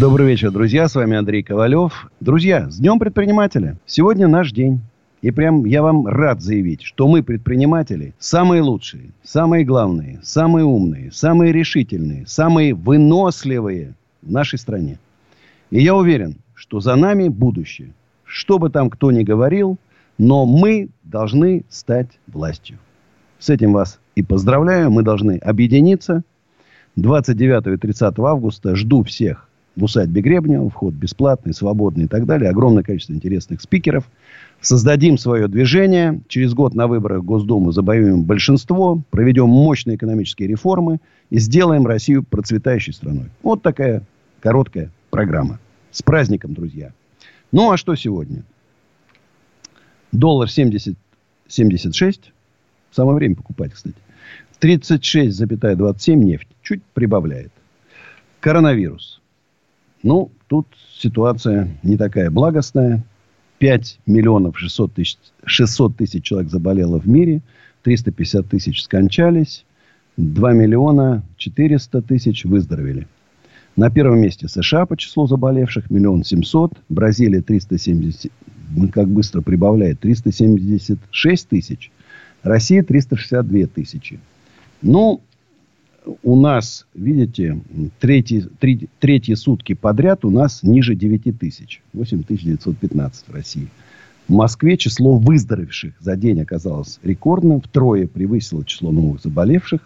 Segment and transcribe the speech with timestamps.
[0.00, 0.88] Добрый вечер, друзья.
[0.88, 2.10] С вами Андрей Ковалев.
[2.18, 3.76] Друзья, с Днем Предпринимателя.
[3.84, 4.80] Сегодня наш день.
[5.20, 11.12] И прям я вам рад заявить, что мы, предприниматели, самые лучшие, самые главные, самые умные,
[11.12, 14.98] самые решительные, самые выносливые в нашей стране.
[15.70, 17.92] И я уверен, что за нами будущее.
[18.24, 19.76] Что бы там кто ни говорил,
[20.16, 22.78] но мы должны стать властью.
[23.38, 24.90] С этим вас и поздравляю.
[24.90, 26.22] Мы должны объединиться.
[26.96, 30.68] 29 и 30 августа жду всех в усадьбе Гребнева.
[30.68, 32.50] Вход бесплатный, свободный и так далее.
[32.50, 34.08] Огромное количество интересных спикеров.
[34.60, 36.20] Создадим свое движение.
[36.28, 39.02] Через год на выборах в Госдуму забоюем большинство.
[39.10, 41.00] Проведем мощные экономические реформы.
[41.30, 43.30] И сделаем Россию процветающей страной.
[43.42, 44.02] Вот такая
[44.40, 45.58] короткая программа.
[45.90, 46.92] С праздником, друзья.
[47.50, 48.44] Ну, а что сегодня?
[50.10, 50.96] Доллар 70,
[51.48, 52.32] 76.
[52.90, 53.96] Самое время покупать, кстати.
[54.60, 56.48] 36,27 нефть.
[56.62, 57.50] Чуть прибавляет.
[58.40, 59.21] Коронавирус.
[60.02, 60.66] Ну, тут
[60.98, 63.04] ситуация не такая благостная.
[63.58, 67.42] 5 миллионов 600 тысяч, 600 тысяч человек заболело в мире.
[67.82, 69.64] 350 тысяч скончались.
[70.16, 73.06] 2 миллиона 400 тысяч выздоровели.
[73.76, 75.90] На первом месте США по числу заболевших.
[75.90, 76.72] Миллион семьсот.
[76.88, 78.32] Бразилия 370.
[78.92, 80.00] Как быстро прибавляет.
[80.00, 81.90] 376 тысяч.
[82.42, 84.18] Россия 362 тысячи.
[84.82, 85.22] Ну,
[86.22, 87.60] у нас, видите,
[88.00, 91.82] третьи, три, третьи сутки подряд у нас ниже 9 тысяч.
[91.92, 93.68] 8915 в России.
[94.28, 97.60] В Москве число выздоровевших за день оказалось рекордным.
[97.60, 99.80] Втрое превысило число новых заболевших.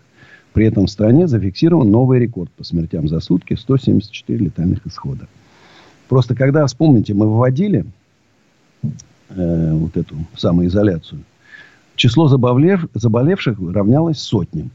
[0.53, 3.55] При этом в стране зафиксирован новый рекорд по смертям за сутки.
[3.55, 5.27] 174 летальных исхода.
[6.09, 7.85] Просто когда, вспомните, мы вводили
[9.31, 11.25] э, вот эту самоизоляцию,
[11.97, 14.71] число заболев, заболевших равнялось сотням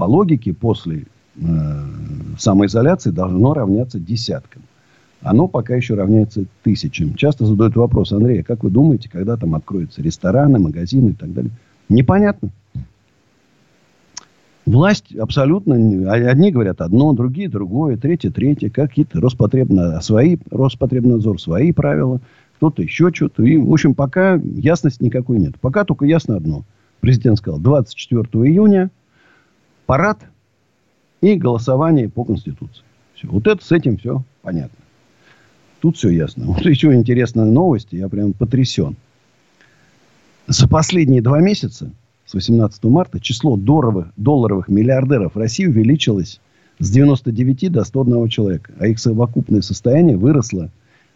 [0.00, 1.04] по логике, после
[1.36, 1.42] э,
[2.38, 4.62] самоизоляции должно равняться десяткам.
[5.20, 7.16] Оно пока еще равняется тысячам.
[7.16, 11.34] Часто задают вопрос, Андрей, а как вы думаете, когда там откроются рестораны, магазины и так
[11.34, 11.50] далее?
[11.90, 12.48] Непонятно.
[14.64, 15.74] Власть абсолютно...
[16.10, 18.70] Одни говорят одно, другие другое, третье третье.
[18.70, 22.22] Какие-то Роспотребнадзор, свои, Роспотребнадзор, свои правила.
[22.56, 23.42] Кто-то еще что-то.
[23.42, 25.60] И, в общем, пока ясности никакой нет.
[25.60, 26.64] Пока только ясно одно.
[27.00, 28.90] Президент сказал, 24 июня
[29.90, 30.20] парад
[31.20, 32.84] и голосование по Конституции.
[33.16, 33.26] Все.
[33.26, 34.78] Вот это с этим все понятно.
[35.80, 36.44] Тут все ясно.
[36.46, 37.88] Вот еще интересная новость.
[37.90, 38.94] Я прям потрясен.
[40.46, 41.90] За последние два месяца,
[42.24, 46.40] с 18 марта, число долларовых, долларовых миллиардеров в России увеличилось
[46.78, 48.72] с 99 до 101 человека.
[48.78, 50.70] А их совокупное состояние выросло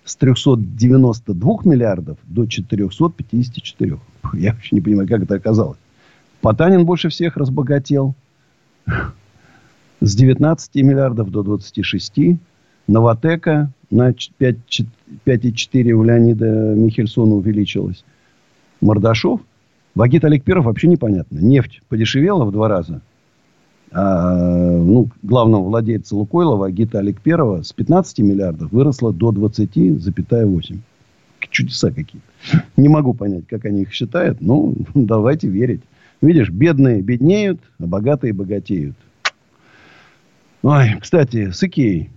[0.04, 3.98] с 392 миллиардов до 454.
[4.32, 5.78] Я вообще не понимаю, как это оказалось.
[6.40, 8.16] Потанин больше всех разбогател.
[10.00, 12.38] С 19 миллиардов до 26.
[12.86, 18.04] Новотека на 5,4 у Леонида Михельсона увеличилась.
[18.80, 19.40] Мордашов.
[19.94, 21.38] Вагит Аликперов вообще непонятно.
[21.38, 23.00] Нефть подешевела в два раза.
[23.92, 30.78] А, ну, главного владельца Лукойла, Вагита Аликперова, с 15 миллиардов выросла до 20,8.
[31.50, 32.64] Чудеса какие-то.
[32.76, 34.40] Не могу понять, как они их считают.
[34.40, 35.82] Ну, давайте верить.
[36.24, 38.96] Видишь, бедные беднеют, а богатые богатеют.
[40.62, 42.08] Ой, кстати, с Икеей.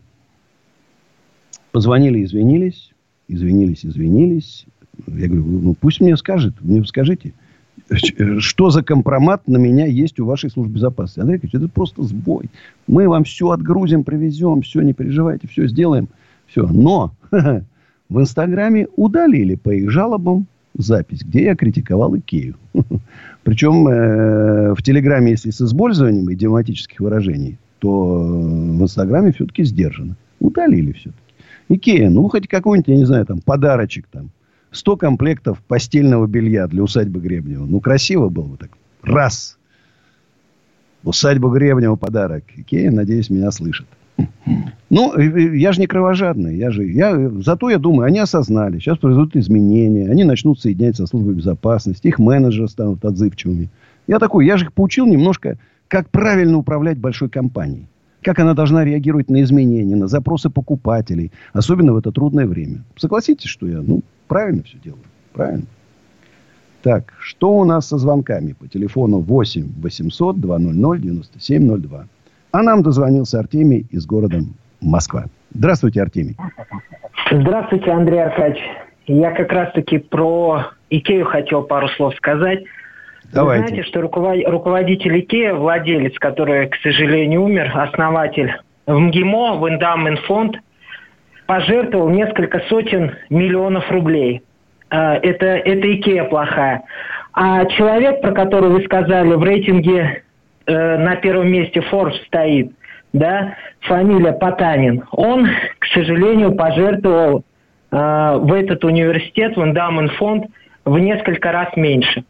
[1.73, 2.93] Позвонили, извинились.
[3.27, 4.65] Извинились, извинились.
[5.07, 7.33] Я говорю, ну пусть мне скажет, мне скажите,
[8.39, 11.19] что за компромат на меня есть у вашей службы безопасности?
[11.19, 12.45] Андрей Ильич, это просто сбой.
[12.87, 16.07] Мы вам все отгрузим, привезем, все, не переживайте, все сделаем.
[16.45, 16.65] Все.
[16.65, 17.11] Но
[18.09, 22.55] в Инстаграме удалили по их жалобам запись, где я критиковал Икею.
[23.43, 30.15] Причем э, в Телеграме, если с использованием идиоматических выражений, то в Инстаграме все-таки сдержано.
[30.39, 31.21] Удалили все-таки.
[31.69, 34.29] Икея, ну, хоть какой-нибудь, я не знаю, там, подарочек там.
[34.71, 37.65] 100 комплектов постельного белья для усадьбы Гребнева.
[37.65, 38.71] Ну, красиво было бы так.
[39.01, 39.57] Раз.
[41.03, 42.43] Усадьбу Гребнева подарок.
[42.55, 43.87] Икея, надеюсь, меня слышит.
[44.89, 46.55] Ну, я же не кровожадный.
[46.55, 48.79] Я же, я, зато я думаю, они осознали.
[48.79, 50.09] Сейчас произойдут изменения.
[50.09, 52.07] Они начнут соединять со службой безопасности.
[52.07, 53.69] Их менеджеры станут отзывчивыми.
[54.07, 57.87] Я такой, я же их поучил немножко, как правильно управлять большой компанией.
[58.21, 61.31] Как она должна реагировать на изменения, на запросы покупателей.
[61.53, 62.83] Особенно в это трудное время.
[62.95, 65.05] Согласитесь, что я, ну, Правильно все делают?
[65.33, 65.65] Правильно.
[66.81, 68.53] Так, что у нас со звонками?
[68.53, 72.07] По телефону 8 800 200 9702.
[72.51, 74.39] А нам дозвонился Артемий из города
[74.81, 75.25] Москва.
[75.53, 76.37] Здравствуйте, Артемий.
[77.31, 78.63] Здравствуйте, Андрей Аркадьевич.
[79.07, 82.63] Я как раз-таки про Икею хотел пару слов сказать.
[83.33, 83.63] Давайте.
[83.63, 88.53] Вы знаете, что руководитель Икея, владелец, который, к сожалению, умер, основатель
[88.85, 90.57] в МГИМО, в Endowment фонд,
[91.45, 94.43] пожертвовал несколько сотен миллионов рублей.
[94.89, 96.83] А, это, это Икея плохая.
[97.33, 100.23] А человек, про которого вы сказали, в рейтинге
[100.67, 102.71] э, на первом месте Forbes стоит,
[103.13, 105.47] да, фамилия Потанин, он,
[105.79, 107.43] к сожалению, пожертвовал
[107.91, 110.45] э, в этот университет, в Endowment фонд,
[110.85, 112.23] в несколько раз меньше.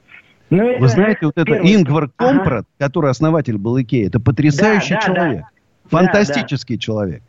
[0.50, 2.88] Но ну, Вы знаете, вот это Ингвар Компрат, ага.
[2.88, 5.42] который основатель был Икеи, это потрясающий да, да, человек.
[5.42, 5.50] Да.
[5.89, 6.84] Фантастический да, да.
[6.84, 7.24] человек.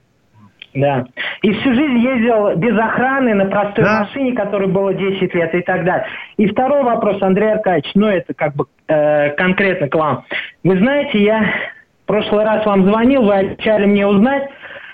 [0.78, 1.06] Да.
[1.42, 4.00] И всю жизнь ездил без охраны на простой да.
[4.00, 6.06] машине, которой было 10 лет и так далее.
[6.36, 10.24] И второй вопрос, Андрей Аркадьевич, ну это как бы э, конкретно к вам.
[10.62, 11.40] Вы знаете, я
[12.04, 14.48] в прошлый раз вам звонил, вы обещали мне узнать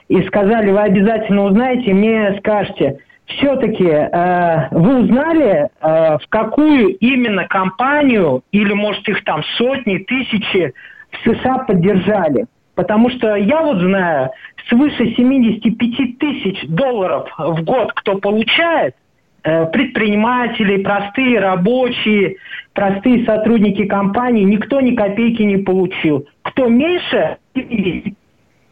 [0.09, 7.47] и сказали, вы обязательно узнаете, мне скажете, все-таки э, вы узнали, э, в какую именно
[7.47, 10.73] компанию, или может их там сотни, тысячи
[11.11, 12.47] в США поддержали?
[12.75, 14.31] Потому что я вот знаю,
[14.69, 18.97] свыше 75 тысяч долларов в год кто получает,
[19.45, 22.37] э, предприниматели, простые рабочие,
[22.73, 26.27] простые сотрудники компании, никто ни копейки не получил.
[26.43, 27.39] Кто меньше...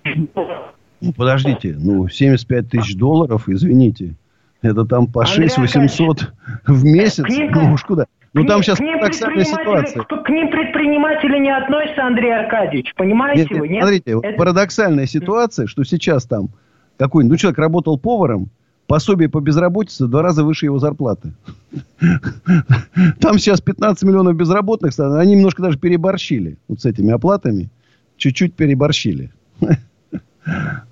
[0.05, 4.15] Ну, подождите, ну, 75 тысяч долларов, извините,
[4.63, 6.33] это там по 6 800
[6.67, 8.07] в месяц, ну уж куда.
[8.35, 10.05] Ну, там сейчас парадоксальная ситуация.
[10.05, 13.69] К ним предприниматели не относятся, Андрей Аркадьевич, понимаете нет, вы?
[13.69, 13.83] Нет?
[13.83, 14.39] Смотрите, это...
[14.39, 16.49] парадоксальная ситуация, что сейчас там
[16.97, 18.49] какой-нибудь, ну, человек работал поваром,
[18.87, 21.33] пособие по безработице в два раза выше его зарплаты.
[23.21, 27.69] Там сейчас 15 миллионов безработных, они немножко даже переборщили вот с этими оплатами.
[28.17, 29.31] Чуть-чуть переборщили.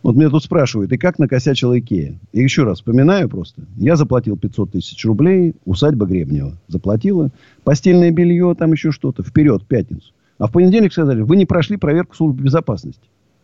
[0.02, 2.18] Вот меня тут спрашивают, и как накосячила Икея?
[2.32, 3.62] И еще раз вспоминаю просто.
[3.76, 7.30] Я заплатил 500 тысяч рублей, усадьба Гребнева заплатила.
[7.64, 9.22] Постельное белье, там еще что-то.
[9.22, 10.12] Вперед, пятницу.
[10.38, 13.02] А в понедельник сказали, вы не прошли проверку службы безопасности.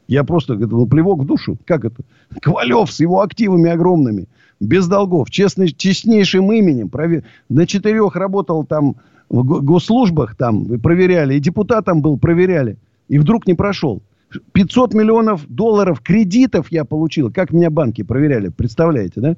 [0.08, 1.58] Я просто, был плевок в душу.
[1.64, 2.02] Как это?
[2.40, 4.28] Ковалев с его активами огромными.
[4.60, 5.30] Без долгов.
[5.30, 6.88] Честный, честнейшим именем.
[6.88, 7.24] Провер...
[7.48, 8.96] На четырех работал там
[9.28, 10.78] в госслужбах там.
[10.78, 11.34] Проверяли.
[11.34, 12.76] И депутатом был, проверяли.
[13.08, 14.00] И вдруг не прошел.
[14.52, 17.32] 500 миллионов долларов кредитов я получил.
[17.32, 19.36] Как меня банки проверяли, представляете, да?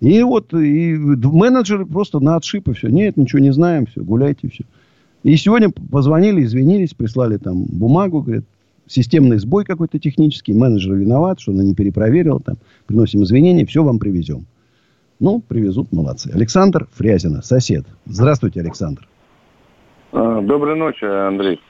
[0.00, 2.88] И вот и менеджеры просто на отшиб и все.
[2.88, 4.64] Нет, ничего не знаем, все, гуляйте, все.
[5.22, 8.44] И сегодня позвонили, извинились, прислали там бумагу, говорят,
[8.86, 12.56] системный сбой какой-то технический, менеджер виноват, что она не перепроверила, там,
[12.86, 14.46] приносим извинения, все вам привезем.
[15.20, 16.30] Ну, привезут, молодцы.
[16.32, 17.84] Александр Фрязина, сосед.
[18.06, 19.06] Здравствуйте, Александр.
[20.12, 21.60] А, доброй ночи, Андрей.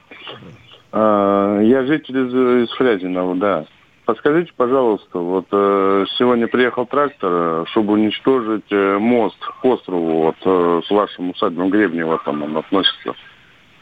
[0.91, 3.65] А, я житель из, из Фрязинова, да.
[4.05, 10.35] Подскажите, пожалуйста, вот э, сегодня приехал трактор, э, чтобы уничтожить э, мост к острову, вот
[10.43, 13.13] э, с вашим усадьбом Гребнева там он относится.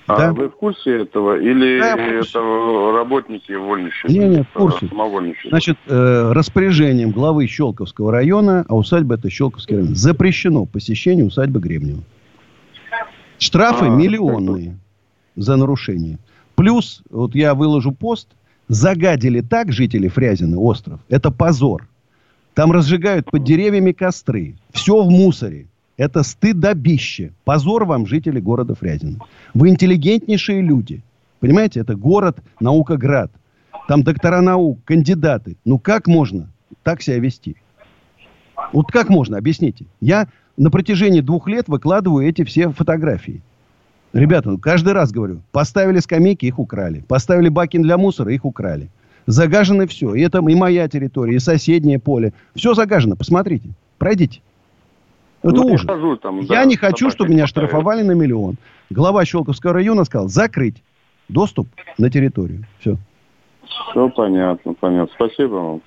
[0.10, 0.34] А да.
[0.34, 2.40] Вы в курсе этого или да, это
[2.94, 4.08] работники вольничества?
[4.08, 4.90] Нет, нет, в курсе.
[5.50, 12.02] Значит, э, распоряжением главы Щелковского района, а усадьба это Щелковский район, запрещено посещение усадьбы Гребнева.
[13.38, 14.80] Штрафы а, миллионные
[15.36, 16.18] за нарушение.
[16.59, 18.28] Плюс, вот я выложу пост,
[18.68, 20.99] загадили так жители Фрязины остров.
[21.07, 21.87] Это позор.
[22.54, 24.56] Там разжигают под деревьями костры.
[24.73, 25.68] Все в мусоре.
[25.95, 27.31] Это стыдобище.
[27.45, 29.19] Позор вам, жители города Фрязино.
[29.54, 31.01] Вы интеллигентнейшие люди.
[31.39, 33.31] Понимаете, это город Наукоград.
[33.87, 35.56] Там доктора наук, кандидаты.
[35.63, 36.51] Ну как можно
[36.83, 37.56] так себя вести?
[38.73, 39.85] Вот как можно, объясните.
[40.01, 43.42] Я на протяжении двух лет выкладываю эти все фотографии.
[44.13, 47.04] Ребята, каждый раз говорю, поставили скамейки, их украли.
[47.07, 48.89] Поставили баки для мусора, их украли.
[49.28, 50.16] Загажено все.
[50.16, 52.33] И это и моя территория, и соседнее поле.
[52.56, 53.16] Все загажено.
[53.16, 53.69] Посмотрите.
[53.99, 54.42] Пройдите.
[55.44, 55.85] Это ну, ужас.
[55.85, 58.57] Хожу, там, Я не хочу, чтобы меня штрафовали на миллион.
[58.89, 60.83] Глава Щелковского района сказал закрыть
[61.28, 62.66] доступ на территорию.
[62.80, 62.97] Все.
[63.92, 65.13] Все понятно, понятно.
[65.16, 65.81] Спасибо вам.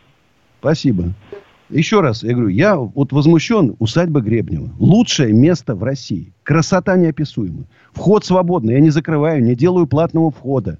[0.60, 1.12] Спасибо.
[1.72, 4.70] Еще раз, я говорю, я вот возмущен усадьба Гребнева.
[4.78, 6.32] Лучшее место в России.
[6.42, 7.64] Красота неописуемая.
[7.92, 8.74] Вход свободный.
[8.74, 10.78] Я не закрываю, не делаю платного входа.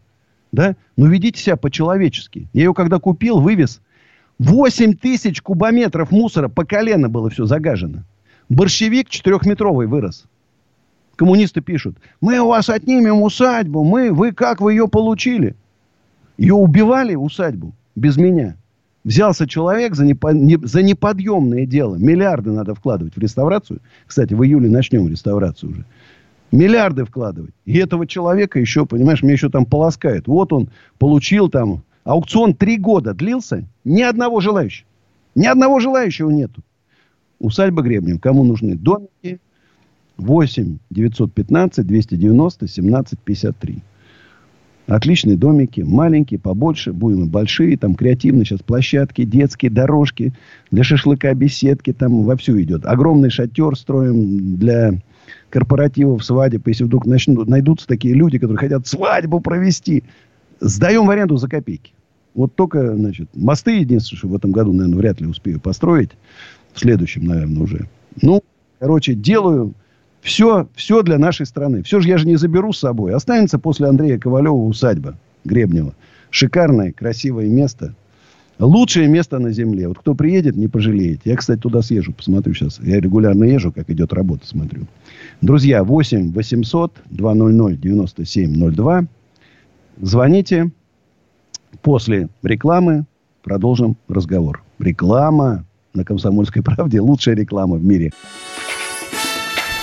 [0.52, 0.76] Да?
[0.99, 2.49] Но ведите себя по-человечески.
[2.52, 3.80] Я ее когда купил, вывез.
[4.38, 8.02] 8 тысяч кубометров мусора по колено было все загажено.
[8.50, 10.26] Борщевик четырехметровый вырос.
[11.16, 15.54] Коммунисты пишут, мы у вас отнимем усадьбу, мы, вы как вы ее получили?
[16.37, 18.56] Ее убивали, усадьбу, без меня.
[19.04, 21.97] Взялся человек за, непо, не, за неподъемное дело.
[21.97, 23.80] Миллиарды надо вкладывать в реставрацию.
[24.06, 25.85] Кстати, в июле начнем реставрацию уже.
[26.52, 27.54] Миллиарды вкладывать.
[27.64, 30.28] И этого человека еще, понимаешь, мне еще там полоскает.
[30.28, 31.82] Вот он получил там...
[32.04, 33.64] Аукцион три года длился.
[33.85, 34.88] Ни одного желающего.
[35.35, 36.62] Ни одного желающего нету.
[37.38, 38.21] Усадьба Гребнев.
[38.21, 39.40] Кому нужны домики?
[40.16, 43.82] 8 915 290 17 53.
[44.89, 50.33] Отличные домики, маленькие, побольше, будем и большие, там креативные сейчас площадки, детские дорожки,
[50.73, 52.85] для шашлыка беседки, там вовсю идет.
[52.85, 54.95] Огромный шатер строим для
[55.51, 56.67] корпоративов, свадеб.
[56.67, 60.03] Если вдруг начнут, найдутся такие люди, которые хотят свадьбу провести,
[60.61, 61.93] сдаем в аренду за копейки.
[62.35, 66.11] Вот только, значит, мосты единственное, что в этом году, наверное, вряд ли успею построить.
[66.73, 67.89] В следующем, наверное, уже.
[68.21, 68.43] Ну,
[68.79, 69.75] короче, делаю
[70.23, 71.83] все, все для нашей страны.
[71.83, 73.12] Все же я же не заберу с собой.
[73.12, 75.95] Останется после Андрея Ковалева усадьба Гребнева.
[76.31, 77.95] Шикарное, красивое место.
[78.59, 79.88] Лучшее место на земле.
[79.88, 81.23] Вот кто приедет, не пожалеет.
[81.25, 82.79] Я, кстати, туда съезжу, посмотрю сейчас.
[82.81, 84.87] Я регулярно езжу, как идет работа, смотрю.
[85.41, 89.07] Друзья, 8 800 200 9702.
[90.00, 90.71] Звоните.
[91.83, 93.07] После рекламы
[93.43, 94.62] продолжим разговор.
[94.79, 95.64] Реклама
[95.95, 98.12] на «Комсомольской правде»– лучшая реклама в мире.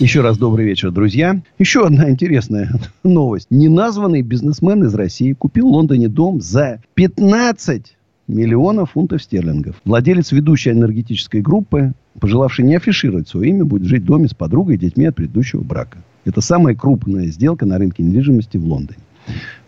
[0.00, 1.42] Еще раз добрый вечер, друзья.
[1.58, 2.72] Еще одна интересная
[3.04, 3.48] новость.
[3.50, 9.76] Неназванный бизнесмен из России купил в Лондоне дом за 15 миллионов фунтов стерлингов.
[9.84, 14.76] Владелец ведущей энергетической группы, пожелавший не афишировать свое имя, будет жить в доме с подругой
[14.76, 15.98] и детьми от предыдущего брака.
[16.24, 19.00] Это самая крупная сделка на рынке недвижимости в Лондоне.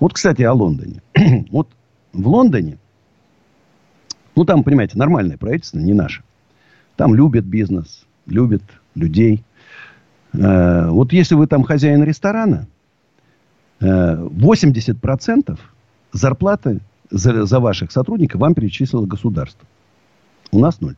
[0.01, 1.03] Вот, кстати, о Лондоне.
[1.51, 1.69] вот
[2.15, 2.79] в Лондоне,
[4.35, 6.23] ну, там, понимаете, нормальное правительство, не наше.
[6.97, 8.63] Там любят бизнес, любят
[8.95, 9.45] людей–
[10.33, 12.67] вот если вы там хозяин ресторана,
[13.81, 15.57] 80% э,
[16.13, 19.67] зарплаты за, за ваших сотрудников вам перечислило государство.
[20.51, 20.97] У нас ноль.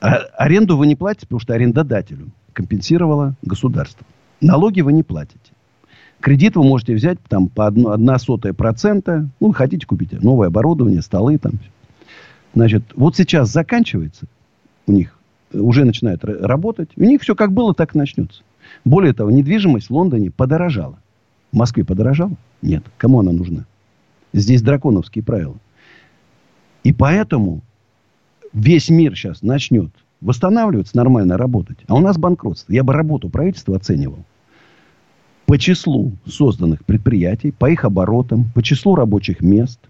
[0.00, 4.06] А аренду вы не платите, потому что арендодателю компенсировало государство.
[4.40, 5.52] Налоги вы не платите.
[6.20, 9.28] Кредит вы можете взять там по одно, одна сотая процента.
[9.40, 11.52] Ну, хотите купить новое оборудование, столы там.
[12.54, 14.26] Значит, вот сейчас заканчивается
[14.86, 15.17] у них
[15.52, 16.90] уже начинают работать.
[16.96, 18.42] У них все как было, так и начнется.
[18.84, 20.98] Более того, недвижимость в Лондоне подорожала.
[21.52, 22.32] В Москве подорожала?
[22.62, 22.84] Нет.
[22.98, 23.64] Кому она нужна?
[24.32, 25.56] Здесь драконовские правила.
[26.84, 27.62] И поэтому
[28.52, 29.90] весь мир сейчас начнет
[30.20, 31.78] восстанавливаться, нормально работать.
[31.86, 32.72] А у нас банкротство.
[32.72, 34.18] Я бы работу правительства оценивал
[35.48, 39.80] по числу созданных предприятий, по их оборотам, по числу рабочих мест.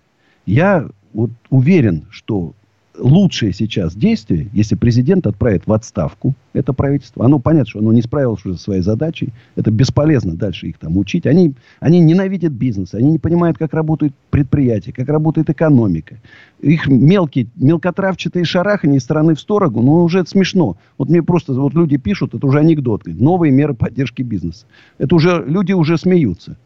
[0.46, 2.52] Я вот уверен, что
[2.98, 8.02] лучшее сейчас действие, если президент отправит в отставку это правительство, оно понятно, что оно не
[8.02, 11.26] справилось уже со своей задачей, это бесполезно дальше их там учить.
[11.26, 16.16] Они, они ненавидят бизнес, они не понимают, как работают предприятия, как работает экономика.
[16.60, 20.76] Их мелкие, мелкотравчатые шарахания из стороны в сторону, ну, уже это смешно.
[20.96, 24.66] Вот мне просто, вот люди пишут, это уже анекдот, новые меры поддержки бизнеса.
[24.98, 26.56] Это уже, люди уже смеются.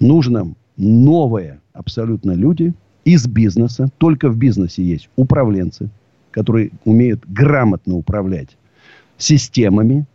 [0.00, 2.72] Нужно новое абсолютно люди–
[3.04, 3.88] из бизнеса.
[3.98, 5.90] Только в бизнесе есть управленцы,
[6.30, 8.56] которые умеют грамотно управлять
[9.16, 10.06] системами,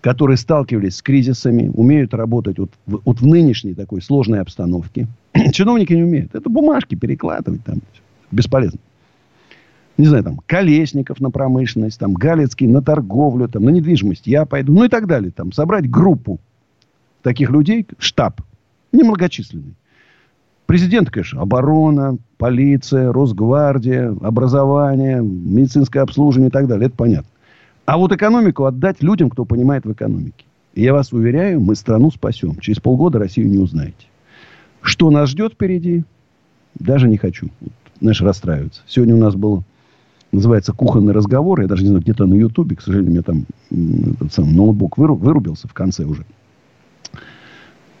[0.00, 5.06] которые сталкивались с кризисами, умеют работать вот в, вот в нынешней такой сложной обстановке.
[5.52, 6.34] Чиновники не умеют.
[6.34, 7.80] Это бумажки перекладывать там.
[8.30, 8.80] Бесполезно.
[9.96, 14.26] Не знаю, там, Колесников на промышленность, там, Галицкий на торговлю, там, на недвижимость.
[14.26, 15.30] Я пойду, ну и так далее.
[15.30, 16.40] Там, собрать группу
[17.22, 18.40] таких людей, штаб,
[18.92, 19.74] немногочисленный.
[20.74, 26.88] Президент, конечно, оборона, полиция, Росгвардия, образование, медицинское обслуживание и так далее.
[26.88, 27.30] Это понятно.
[27.86, 30.44] А вот экономику отдать людям, кто понимает в экономике.
[30.74, 32.58] И я вас уверяю, мы страну спасем.
[32.58, 34.08] Через полгода Россию не узнаете.
[34.80, 36.02] Что нас ждет впереди,
[36.74, 37.50] даже не хочу.
[37.60, 38.82] Вот, знаешь, расстраиваться.
[38.88, 39.62] Сегодня у нас был
[40.32, 41.60] называется «Кухонный разговор».
[41.60, 44.98] Я даже не знаю, где-то на Ютубе, к сожалению, у меня там этот сам ноутбук
[44.98, 46.24] вырубился в конце уже.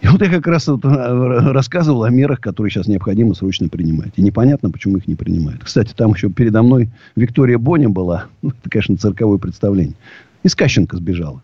[0.04, 4.12] И вот я как раз вот рассказывал о мерах, которые сейчас необходимо срочно принимать.
[4.16, 5.64] И непонятно, почему их не принимают.
[5.64, 8.26] Кстати, там еще передо мной Виктория Боня была.
[8.42, 9.94] Ну, это, конечно, цирковое представление.
[10.42, 11.42] Из Кащенко сбежала.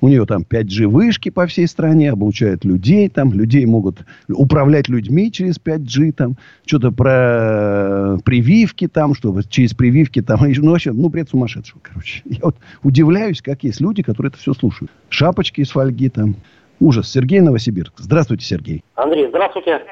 [0.00, 3.34] У нее там 5G вышки по всей стране, обучают людей там.
[3.34, 6.38] Людей могут управлять людьми через 5G там.
[6.64, 10.40] Что-то про прививки там, что через прививки там.
[10.62, 12.22] Ну, вообще, ну, бред сумасшедшего, короче.
[12.24, 14.90] Я вот удивляюсь, как есть люди, которые это все слушают.
[15.10, 16.36] Шапочки из фольги там.
[16.80, 17.10] Ужас.
[17.10, 17.94] Сергей Новосибирск.
[17.96, 18.84] Здравствуйте, Сергей.
[18.96, 19.82] Андрей, здравствуйте.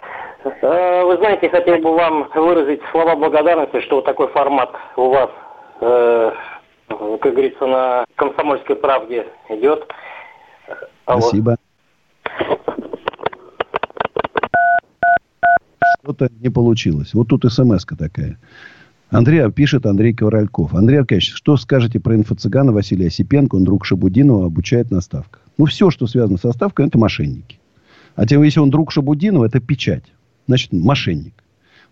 [0.44, 5.30] Э, вы знаете, хотел бы вам выразить слова благодарности, что такой формат у вас,
[5.80, 6.30] э,
[6.88, 9.87] как говорится, на комсомольской правде идет.
[11.06, 11.56] А Спасибо.
[16.02, 17.12] Что-то не получилось.
[17.14, 18.38] Вот тут смс такая.
[19.10, 20.72] Андрей, пишет Андрей Ковральков.
[20.72, 23.56] Андрей Аркадьевич, что скажете про инфо-цыгана Василия Осипенко?
[23.56, 25.42] Он друг Шабудинова, обучает на ставках.
[25.60, 27.58] Ну, все, что связано со ставкой, это мошенники.
[28.16, 30.04] А тем, если он друг Шабудинова, это печать.
[30.46, 31.34] Значит, мошенник.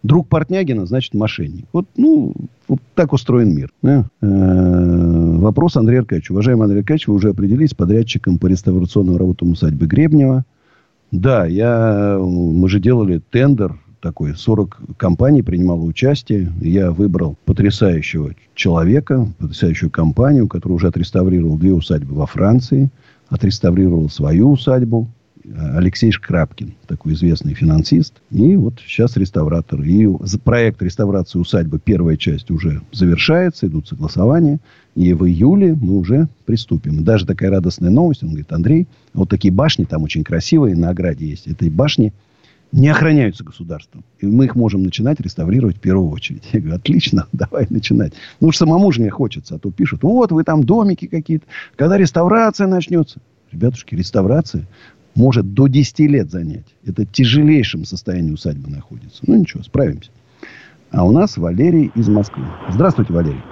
[0.02, 1.66] Друг Портнягина, значит, мошенник.
[1.74, 2.32] Вот, ну,
[2.66, 3.70] вот так устроен мир.
[3.82, 6.32] Э-э- вопрос Андрея Аркадьевича.
[6.32, 10.46] Уважаемый Андрей Аркадьевич, вы уже определились с подрядчиком по реставрационным работам усадьбы Гребнева.
[11.10, 14.34] Да, я, мы же делали тендер такой.
[14.34, 16.50] 40 компаний принимало участие.
[16.62, 22.88] Я выбрал потрясающего человека, потрясающую компанию, которая уже отреставрировала две усадьбы во Франции–
[23.28, 25.08] отреставрировал свою усадьбу.
[25.74, 28.14] Алексей Шкрапкин, такой известный финансист.
[28.30, 29.80] И вот сейчас реставратор.
[29.80, 30.06] И
[30.44, 34.58] проект реставрации усадьбы, первая часть уже завершается, идут согласования.
[34.94, 37.02] И в июле мы уже приступим.
[37.02, 38.22] Даже такая радостная новость.
[38.22, 41.46] Он говорит, Андрей, вот такие башни там очень красивые, на ограде есть.
[41.46, 42.12] Этой башни
[42.72, 44.04] не охраняются государством.
[44.18, 46.44] И мы их можем начинать реставрировать в первую очередь.
[46.52, 48.12] Я говорю, отлично, давай начинать.
[48.40, 49.54] Ну уж самому же мне хочется.
[49.54, 51.46] А то пишут, вот вы там домики какие-то.
[51.76, 53.20] Когда реставрация начнется?
[53.52, 54.66] Ребятушки, реставрация
[55.14, 56.66] может до 10 лет занять.
[56.84, 59.22] Это в тяжелейшем состоянии усадьба находится.
[59.26, 60.10] Ну ничего, справимся.
[60.90, 62.44] А у нас Валерий из Москвы.
[62.68, 63.42] Здравствуйте, Валерий.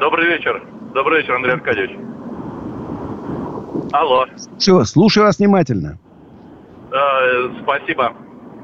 [0.00, 0.62] Добрый вечер.
[0.94, 1.90] Добрый вечер, Андрей Аркадьевич.
[3.92, 4.26] Алло.
[4.58, 5.98] Все, слушаю вас внимательно.
[6.96, 8.12] Э, спасибо.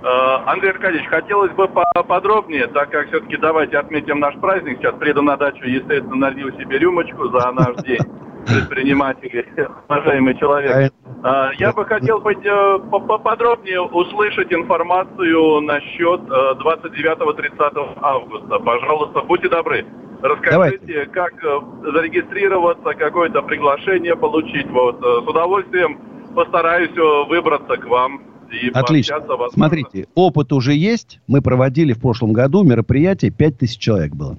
[0.03, 4.79] Э, Андрей Аркадьевич, хотелось бы поподробнее, так как все-таки давайте отметим наш праздник.
[4.79, 8.01] Сейчас приеду на дачу, естественно, налью себе рюмочку за наш день
[8.47, 9.45] предпринимателей,
[9.89, 10.93] уважаемый человек.
[11.25, 12.43] Э, я бы хотел быть
[12.91, 18.59] поподробнее услышать информацию насчет 29-30 августа.
[18.59, 19.85] Пожалуйста, будьте добры.
[20.23, 21.07] Расскажите, Давайте.
[21.07, 21.35] как
[21.83, 24.71] зарегистрироваться, какое-то приглашение получить.
[24.71, 25.99] Вот, с удовольствием
[26.35, 28.23] постараюсь э, выбраться к вам.
[28.53, 29.17] И Отлично.
[29.53, 31.21] Смотрите, опыт уже есть.
[31.27, 34.37] Мы проводили в прошлом году мероприятие, 5000 человек было.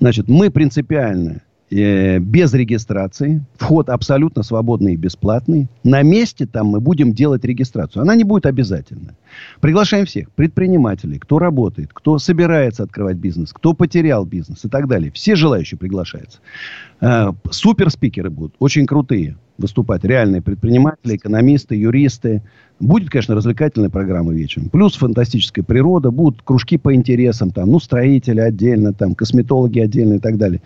[0.00, 3.44] Значит, мы принципиально э, без регистрации.
[3.56, 5.68] Вход абсолютно свободный и бесплатный.
[5.84, 8.02] На месте там мы будем делать регистрацию.
[8.02, 9.14] Она не будет обязательна.
[9.60, 10.32] Приглашаем всех.
[10.32, 15.12] Предпринимателей, кто работает, кто собирается открывать бизнес, кто потерял бизнес и так далее.
[15.12, 16.40] Все желающие приглашаются.
[17.00, 18.56] Э, суперспикеры будут.
[18.58, 22.42] Очень крутые выступать реальные предприниматели, экономисты, юристы.
[22.80, 24.68] Будет, конечно, развлекательная программа вечером.
[24.68, 26.10] Плюс фантастическая природа.
[26.10, 27.50] Будут кружки по интересам.
[27.50, 30.60] Там, ну, строители отдельно, там, косметологи отдельно и так далее.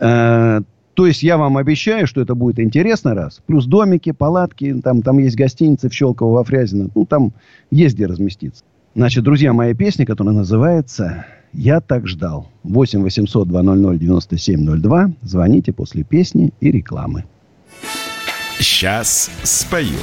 [0.00, 0.60] Э,
[0.94, 3.40] то есть я вам обещаю, что это будет интересно, раз.
[3.46, 6.88] Плюс домики, палатки, там, там есть гостиницы в Щелково, во Фрязино.
[6.92, 7.32] Ну, там
[7.70, 8.64] есть где разместиться.
[8.96, 12.48] Значит, друзья, моя песня, которая называется «Я так ждал».
[12.64, 15.12] 8 800 200 9702.
[15.22, 17.24] Звоните после песни и рекламы.
[18.60, 19.98] Сейчас спою.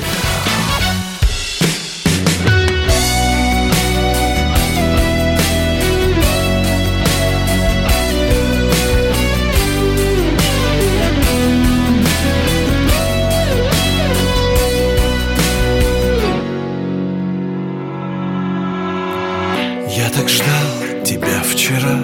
[19.90, 22.00] Я так ждал тебя вчера,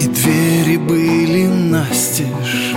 [0.00, 2.69] и двери были настежь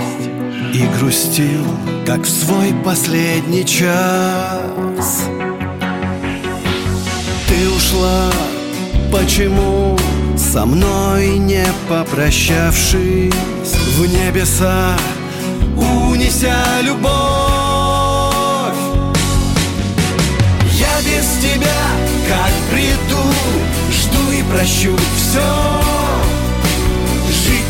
[0.84, 1.64] и грустил,
[2.06, 5.24] как в свой последний час.
[7.48, 8.30] Ты ушла,
[9.12, 9.98] почему
[10.36, 13.32] со мной не попрощавшись
[13.96, 14.96] в небеса,
[15.76, 17.12] унеся любовь?
[20.72, 21.82] Я без тебя,
[22.28, 23.22] как приду,
[23.90, 25.84] жду и прощу все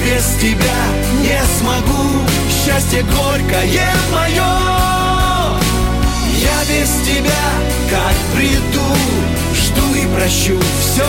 [0.05, 0.81] без тебя
[1.23, 2.34] не смогу
[2.65, 4.43] Счастье горькое мое
[6.39, 7.45] Я без тебя
[7.91, 8.81] как приду
[9.53, 11.05] Жду и прощу все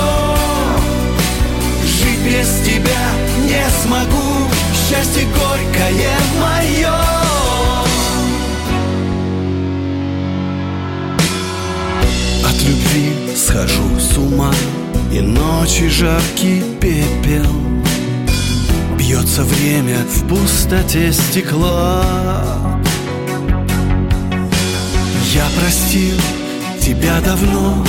[1.82, 3.08] Жить без тебя
[3.46, 6.94] не смогу Счастье горькое мое
[12.44, 14.52] От любви схожу с ума
[15.10, 17.85] И ночи жаркий пепел
[19.26, 22.06] Бьется время в пустоте стекла.
[25.34, 26.16] Я простил
[26.80, 27.84] тебя давно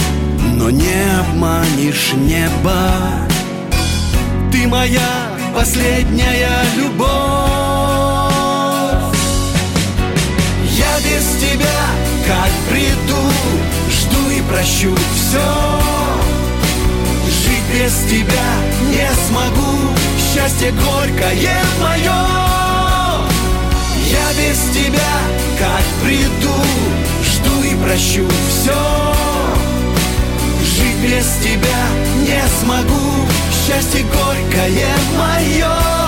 [0.55, 2.91] Но не обманешь небо.
[4.51, 7.07] Ты моя последняя любовь.
[10.73, 11.81] Я без тебя
[12.27, 13.23] как приду
[13.91, 15.47] Жду и прощу все
[17.27, 18.49] Жить без тебя
[18.89, 19.96] не смогу
[20.37, 22.13] Счастье горькое мое
[24.11, 25.15] Я без тебя
[25.59, 26.53] как приду
[27.25, 29.15] Жду и прощу все
[30.63, 31.87] Жить без тебя
[32.21, 33.27] не смогу
[33.67, 36.06] Счастье горькое мое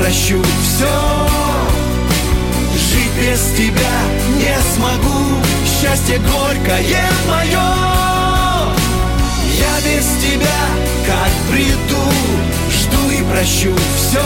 [0.00, 0.88] прощу все
[2.74, 3.96] Жить без тебя
[4.38, 7.70] не смогу Счастье горькое мое
[9.56, 10.60] Я без тебя
[11.06, 12.10] как приду
[12.70, 14.24] Жду и прощу все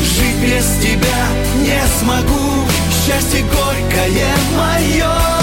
[0.00, 1.26] Жить без тебя
[1.60, 2.66] не смогу
[3.06, 5.41] Счастье горькое мое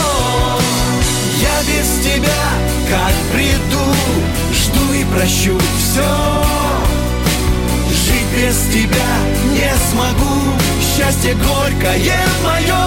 [1.69, 2.43] без тебя
[2.89, 3.85] как приду
[4.53, 6.49] Жду и прощу все
[8.39, 9.11] без тебя
[9.51, 12.85] не смогу Счастье горькое мое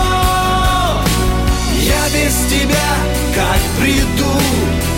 [1.78, 2.90] Я без тебя
[3.34, 4.32] как приду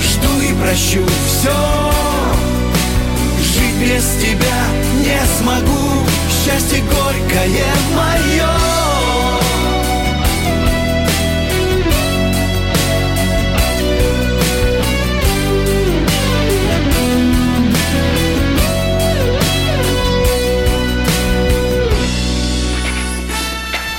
[0.00, 1.92] Жду и прощу все
[3.40, 4.60] Жить без тебя
[5.02, 6.04] не смогу
[6.44, 8.93] Счастье горькое мое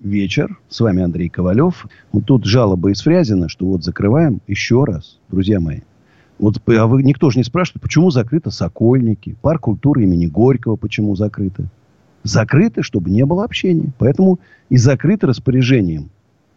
[0.00, 0.58] вечер.
[0.68, 1.86] С вами Андрей Ковалев.
[2.12, 5.80] Вот тут жалоба из Фрязина, что вот закрываем еще раз, друзья мои.
[6.38, 11.14] Вот а вы, никто же не спрашивает, почему закрыто Сокольники, парк культуры имени Горького почему
[11.14, 11.66] закрыто.
[12.22, 13.92] Закрыто, чтобы не было общения.
[13.98, 16.10] Поэтому и закрыто распоряжением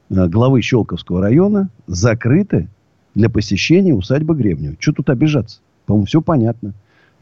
[0.09, 2.67] э, главы Щелковского района, закрыто
[3.13, 4.75] для посещения усадьбы Гребнева.
[4.79, 5.59] Что тут обижаться?
[5.85, 6.73] По-моему, все понятно.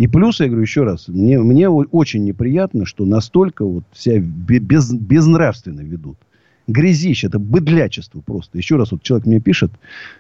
[0.02, 4.92] И плюс, я говорю еще раз, мне, мне очень неприятно, что настолько вот себя без,
[4.92, 6.18] безнравственно ведут.
[6.66, 8.58] Грязище, это быдлячество просто.
[8.58, 9.72] Еще раз, вот человек мне пишет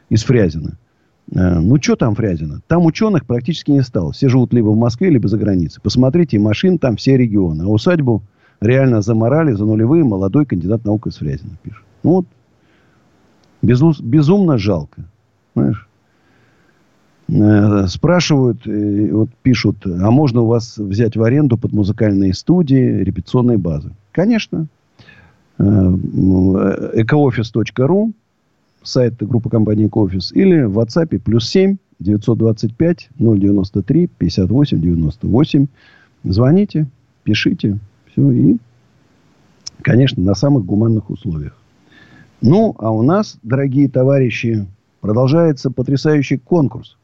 [0.10, 0.78] из Фрязина.
[1.34, 2.62] Э, ну, что там Фрязина?
[2.68, 4.12] Там ученых практически не стало.
[4.12, 5.82] Все живут либо в Москве, либо за границей.
[5.82, 7.64] Посмотрите, машин там все регионы.
[7.64, 8.22] А усадьбу
[8.60, 11.82] реально заморали за нулевые молодой кандидат наук из Фрязина пишет.
[12.04, 12.28] Ну, вот.
[13.64, 15.06] Безу, безумно жалко.
[15.56, 15.88] Знаешь?
[17.32, 23.04] Э, спрашивают, э, вот пишут, а можно у вас взять в аренду под музыкальные студии,
[23.04, 23.92] репетиционные базы?
[24.12, 24.68] Конечно.
[25.58, 28.12] Э, Экоофис.ру
[28.84, 35.68] сайт группы компании Экоофис или в WhatsApp плюс 7 925 093 58 98.
[36.26, 36.88] Звоните,
[37.24, 37.80] пишите.
[38.12, 38.30] Все.
[38.32, 38.58] И,
[39.82, 41.56] конечно, на самых гуманных условиях.
[42.42, 44.68] Ну, а у нас, дорогие товарищи,
[45.00, 46.98] продолжается потрясающий конкурс.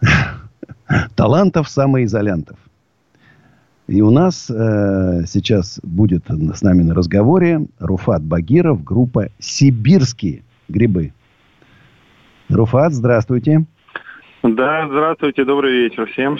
[1.16, 2.56] Талантов самоизолянтов.
[3.86, 11.12] И у нас э, сейчас будет с нами на разговоре Руфат Багиров, группа «Сибирские грибы».
[12.48, 13.64] Руфат, здравствуйте.
[14.42, 16.38] Да, здравствуйте, добрый вечер всем.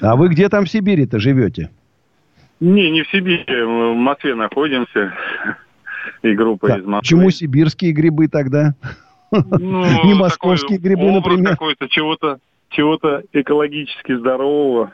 [0.00, 1.70] А вы где там в Сибири-то живете?
[2.58, 5.12] Не, не в Сибири, в Москве находимся.
[6.22, 7.00] И группа так, из Москвы.
[7.00, 8.74] Почему сибирские грибы тогда?
[9.30, 11.52] Ну, Не московские грибы, например.
[11.52, 12.38] какой-то чего-то
[12.70, 14.92] чего-то экологически здорового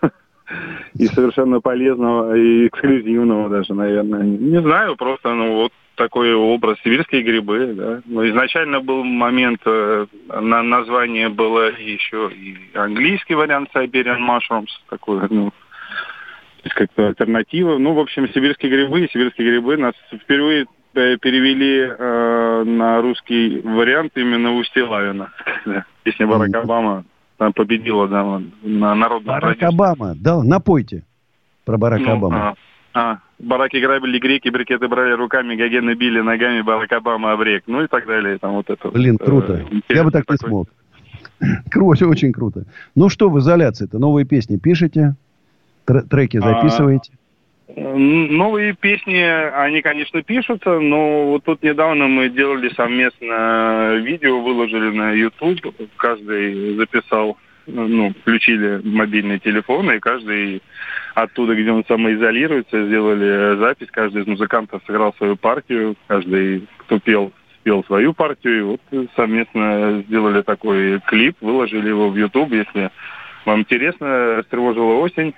[0.94, 4.22] и совершенно полезного и эксклюзивного даже, наверное.
[4.22, 8.00] Не знаю, просто ну вот такой образ сибирские грибы, да.
[8.06, 15.20] Но изначально был момент, э, на название было еще и английский вариант Siberian Mushrooms, такой,
[15.28, 15.52] ну,
[16.70, 17.76] как-то альтернатива.
[17.76, 24.52] Ну, в общем, сибирские грибы, сибирские грибы нас впервые перевели э, на русский вариант именно
[24.54, 25.30] Устье Лавина.
[25.64, 27.04] когда Песня Барак Обама
[27.38, 30.14] там победила да, на народном Барак Обама.
[30.16, 31.04] Да, напойте
[31.64, 32.54] про Барака Ну, Обама.
[32.94, 37.64] а, а, бараки грабили греки, брикеты брали руками, гагены били ногами, Барак Обама обрек.
[37.66, 38.38] Ну и так далее.
[38.38, 38.88] Там вот это.
[38.90, 39.52] Блин, вот, э, круто.
[39.54, 40.48] Я интересно бы так не такой.
[40.48, 40.68] смог.
[41.70, 42.64] Круто, очень круто.
[42.94, 45.14] Ну что, в изоляции-то новые песни пишете?
[45.86, 47.12] Тр- треки А, записываете?
[47.76, 55.12] Новые песни, они, конечно, пишутся, но вот тут недавно мы делали совместно видео, выложили на
[55.12, 55.74] YouTube.
[55.96, 60.62] Каждый записал, ну, включили мобильный телефон, и каждый
[61.14, 63.88] оттуда, где он самоизолируется, сделали запись.
[63.90, 68.58] Каждый из музыкантов сыграл свою партию, каждый, кто пел, спел свою партию.
[68.58, 68.62] И
[68.96, 72.52] вот совместно сделали такой клип, выложили его в YouTube.
[72.52, 72.90] Если
[73.44, 75.34] вам интересно, «Растревожила осень»,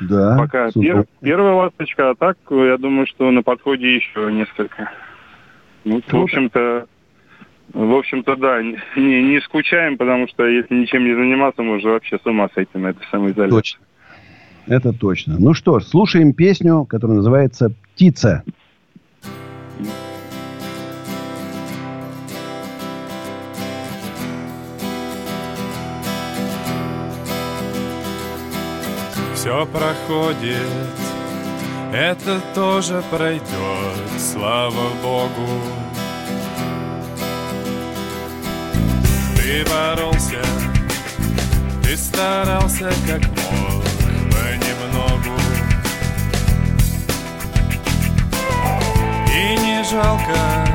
[0.00, 0.36] Да.
[0.38, 4.90] Пока пер- первая ласточка, а так, я думаю, что на подходе еще несколько.
[5.84, 6.86] Ну, в общем-то,
[7.72, 12.26] в общем-то, да, не, не скучаем, потому что если ничем не заниматься, можно вообще с
[12.26, 13.56] ума сойти на этой самоизоляции.
[13.56, 13.80] Точно.
[14.66, 15.36] Это точно.
[15.38, 18.44] Ну что ж, слушаем песню, которая называется «Птица».
[29.48, 30.68] Все проходит,
[31.90, 33.46] это тоже пройдет,
[34.18, 35.48] слава Богу.
[39.36, 40.44] Ты боролся,
[41.82, 43.84] ты старался как мог
[44.34, 45.40] понемногу.
[49.34, 50.66] И не жалко,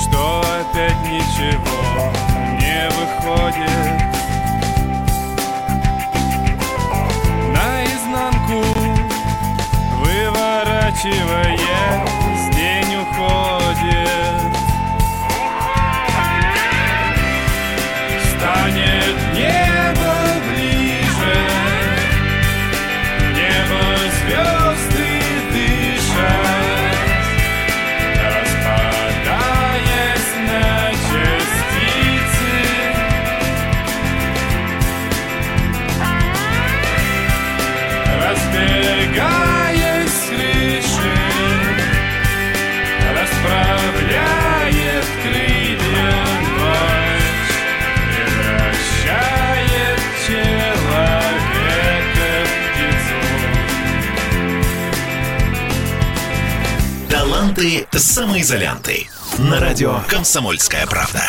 [0.00, 2.12] что опять ничего
[2.58, 4.05] не выходит.
[11.06, 12.05] Выворачивая
[58.46, 59.08] самоизолянты.
[59.38, 61.20] На радио «Комсомольская правда».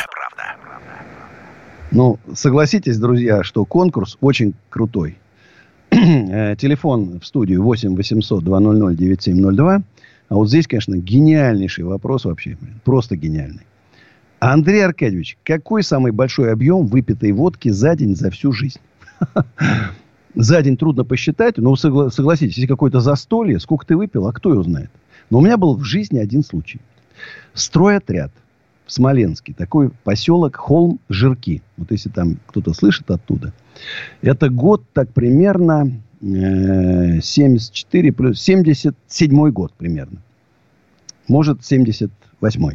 [1.92, 5.18] Ну, согласитесь, друзья, что конкурс очень крутой.
[5.90, 9.82] Э, Телефон в студию 8 800 200 9702.
[10.30, 12.56] А вот здесь, конечно, гениальнейший вопрос вообще.
[12.84, 13.66] Просто гениальный.
[14.40, 18.80] Андрей Аркадьевич, какой самый большой объем выпитой водки за день, за всю жизнь?
[20.36, 24.52] За день трудно посчитать, но согла- согласитесь, если какое-то застолье, сколько ты выпил, а кто
[24.52, 24.92] его знает.
[25.32, 26.80] Но у меня был в жизни один случай.
[27.54, 28.32] Стройотряд
[28.86, 29.54] в Смоленске.
[29.54, 31.62] Такой поселок Холм Жирки.
[31.76, 33.54] Вот если там кто-то слышит оттуда.
[34.22, 40.22] Это год так примерно э, 74 плюс 77 год примерно.
[41.28, 42.72] Может, 78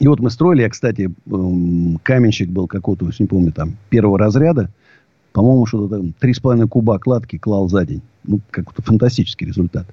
[0.00, 4.70] И вот мы строили, я, кстати, эм, каменщик был какого-то, не помню, там, первого разряда.
[5.32, 8.02] По-моему, что-то там 3,5 куба кладки клал за день.
[8.24, 9.86] Ну, какой-то фантастический результат.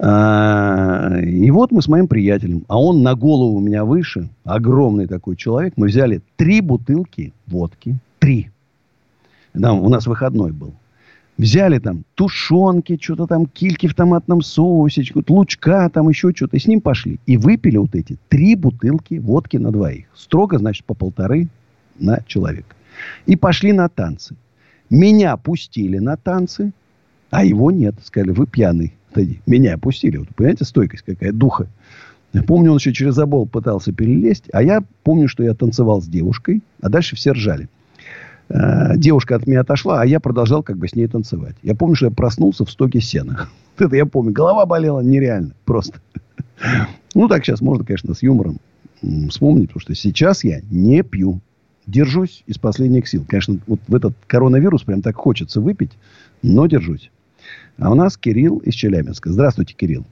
[0.00, 5.06] А, и вот мы с моим приятелем, а он на голову у меня выше, огромный
[5.06, 8.50] такой человек, мы взяли три бутылки водки, три.
[9.60, 10.74] Там у нас выходной был.
[11.36, 16.56] Взяли там тушенки, что-то там, кильки в томатном соусе, лучка, там еще что-то.
[16.56, 17.20] И с ним пошли.
[17.26, 20.06] И выпили вот эти три бутылки водки на двоих.
[20.14, 21.48] Строго, значит, по полторы
[21.98, 22.74] на человека.
[23.26, 24.34] И пошли на танцы.
[24.90, 26.72] Меня пустили на танцы,
[27.30, 27.94] а его нет.
[28.02, 28.94] Сказали, вы пьяный.
[29.12, 29.40] Тоді.
[29.46, 30.18] Меня пустили.
[30.18, 31.66] Вот, понимаете, стойкость какая, духа.
[32.46, 34.44] Помню, он еще через забол пытался перелезть.
[34.52, 37.68] А я помню, что я танцевал с девушкой, а дальше все ржали.
[38.48, 41.56] Э, Девушка от меня отошла, а я продолжал как бы с ней танцевать.
[41.62, 43.48] Я помню, что я проснулся в стоге сена.
[43.78, 44.32] Это я помню.
[44.32, 45.52] Голова болела нереально.
[45.64, 46.00] Просто.
[47.14, 48.58] Ну, так сейчас можно, конечно, с юмором
[49.30, 51.40] вспомнить, потому что сейчас я не пью.
[51.86, 53.24] Держусь из последних сил.
[53.26, 55.92] Конечно, вот в этот коронавирус прям так хочется выпить,
[56.42, 57.10] но держусь.
[57.80, 59.30] А у нас Кирилл из Челябинска.
[59.30, 60.04] Здравствуйте, Кирилл.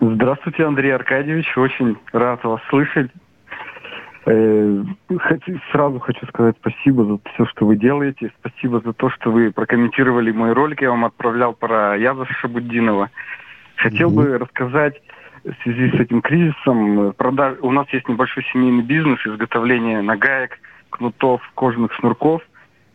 [0.00, 1.56] Здравствуйте, Андрей Аркадьевич.
[1.56, 3.10] Очень рад вас слышать.
[4.26, 4.82] Э,
[5.18, 8.32] Хочу, сразу хочу сказать спасибо за все, что вы делаете.
[8.40, 10.82] Спасибо за то, что вы прокомментировали мой ролик.
[10.82, 13.10] Я вам отправлял про Яза Шабуддинова.
[13.76, 15.00] Хотел бы рассказать
[15.44, 17.12] в связи с этим кризисом.
[17.14, 20.58] продаж- У нас есть небольшой семейный бизнес изготовления нагаек,
[20.90, 22.42] кнутов, кожаных шнурков.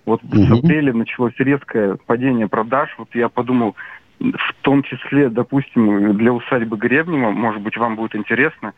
[0.06, 2.94] Вот с апреля началось резкое падение продаж.
[2.98, 3.76] Вот я подумал,
[4.20, 8.74] в том числе, допустим, для усадьбы Гребнева, может быть, вам будет интересно,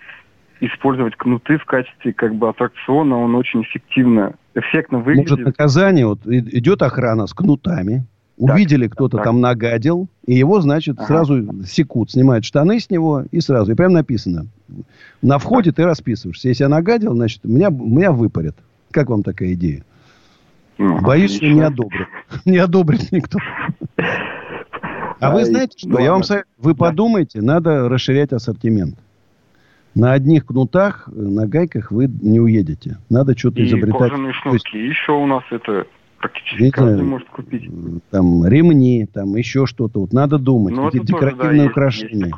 [0.60, 5.32] использовать кнуты в качестве как бы аттракциона, он очень эффективно, эффектно выглядит.
[5.32, 8.06] Может, наказание, вот идет охрана с кнутами,
[8.38, 13.74] увидели, кто-то там нагадил, и его, значит, сразу секут, снимают штаны с него, и сразу,
[13.74, 14.48] и прям написано.
[15.22, 16.50] На входе ты расписываешься.
[16.50, 18.56] Если я нагадил, значит, меня, меня выпарят.
[18.92, 19.84] Как вам такая идея?
[20.78, 22.08] Боюсь, что не одобрят.
[22.46, 23.40] Не одобрит никто.
[25.20, 26.00] А вы знаете, что?
[26.00, 28.96] Я вам советую, вы подумайте, надо расширять ассортимент.
[29.96, 32.98] На одних кнутах, э, на гайках вы не уедете.
[33.10, 33.98] Надо что-то изобретать.
[34.12, 34.78] кожаные шнурки.
[34.78, 35.88] Еще у нас это
[36.20, 37.68] практически не каждый может купить.
[38.12, 40.02] там ремни, там еще что-то.
[40.02, 40.76] Вот надо думать.
[40.76, 42.26] Ну, Какие-то это да, декоративные есть- украшения.
[42.26, 42.36] есть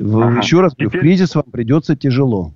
[0.00, 0.38] Ага.
[0.40, 2.52] Еще раз говорю, в кризис вам придется тяжело.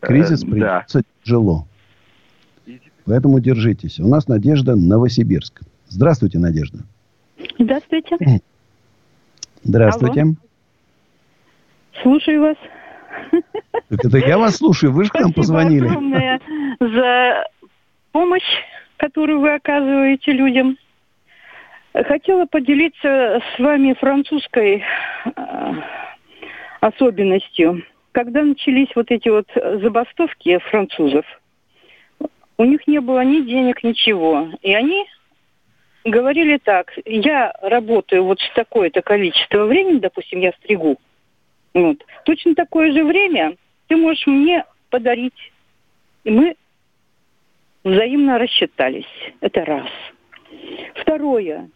[0.00, 0.50] Кризис Э, да.
[0.52, 1.66] придется тяжело.
[3.06, 4.00] Поэтому держитесь.
[4.00, 5.60] У нас Надежда Новосибирск.
[5.88, 6.78] Здравствуйте, Надежда.
[7.58, 8.16] Здравствуйте.
[9.62, 10.22] Здравствуйте.
[10.22, 10.32] Алло.
[12.02, 12.56] Слушаю вас.
[13.88, 14.92] Так это я вас слушаю.
[14.92, 15.86] Вы же к нам позвонили.
[15.86, 16.40] огромное
[16.80, 17.46] за
[18.10, 18.42] помощь,
[18.96, 20.76] которую вы оказываете людям.
[21.94, 24.82] Хотела поделиться с вами французской
[25.24, 25.72] э,
[26.80, 27.84] особенностью.
[28.12, 31.24] Когда начались вот эти вот забастовки французов,
[32.58, 34.48] у них не было ни денег, ничего.
[34.62, 35.06] И они
[36.04, 40.98] говорили так, я работаю вот с такое-то количество времени, допустим, я стригу,
[41.74, 43.56] вот, точно такое же время
[43.88, 45.52] ты можешь мне подарить.
[46.24, 46.56] И мы
[47.84, 49.06] взаимно рассчитались.
[49.40, 49.86] Это раз.
[50.94, 51.68] Второе.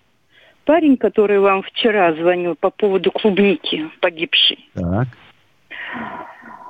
[0.64, 5.08] Парень, который вам вчера звонил по поводу клубники погибшей, Так.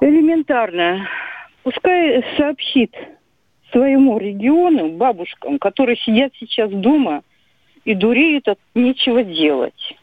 [0.01, 1.09] элементарно,
[1.62, 2.94] пускай сообщит
[3.70, 7.22] своему региону, бабушкам, которые сидят сейчас дома
[7.85, 9.96] и дуреют от нечего делать.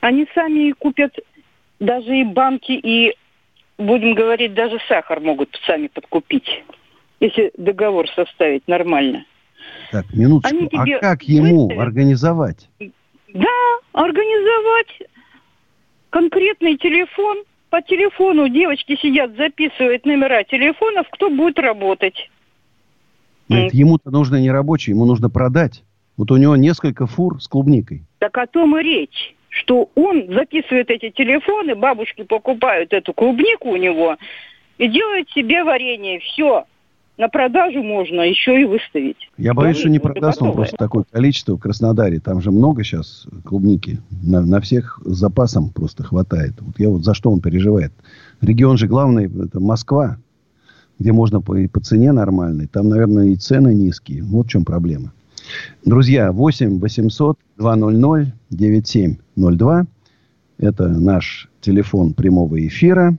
[0.00, 1.16] Они сами и купят
[1.80, 3.14] даже и банки, и,
[3.78, 6.64] будем говорить, даже сахар могут сами подкупить,
[7.20, 9.24] если договор составить нормально.
[9.90, 10.56] Так, минуточку.
[10.56, 11.82] Они тебе А как ему выставят?
[11.82, 12.68] организовать?
[13.32, 13.48] Да,
[13.92, 15.02] организовать
[16.10, 17.44] конкретный телефон.
[17.70, 22.30] По телефону девочки сидят, записывают номера телефонов, кто будет работать.
[23.48, 25.82] Нет, ему-то нужно не рабочий, ему нужно продать.
[26.16, 28.04] Вот у него несколько фур с клубникой.
[28.18, 33.76] Так о том и речь, что он записывает эти телефоны, бабушки покупают эту клубнику у
[33.76, 34.16] него
[34.78, 36.20] и делают себе варенье.
[36.20, 36.64] Все.
[37.16, 39.28] На продажу можно еще и выставить.
[39.38, 42.18] Я боюсь, что не продаст он просто такое количество в Краснодаре.
[42.18, 43.98] Там же много сейчас клубники.
[44.10, 46.54] На, на всех с запасом просто хватает.
[46.58, 47.92] Вот я вот за что он переживает.
[48.40, 50.18] Регион же главный, это Москва,
[50.98, 52.66] где можно по, и по цене нормальной.
[52.66, 54.22] Там, наверное, и цены низкие.
[54.22, 55.12] Вот в чем проблема.
[55.84, 59.86] Друзья, 8 800 200 9702.
[60.58, 63.16] Это наш телефон прямого эфира.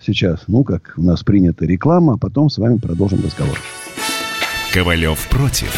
[0.00, 3.58] Сейчас, ну, как у нас принята реклама, а потом с вами продолжим разговор.
[4.72, 5.74] Ковалев против.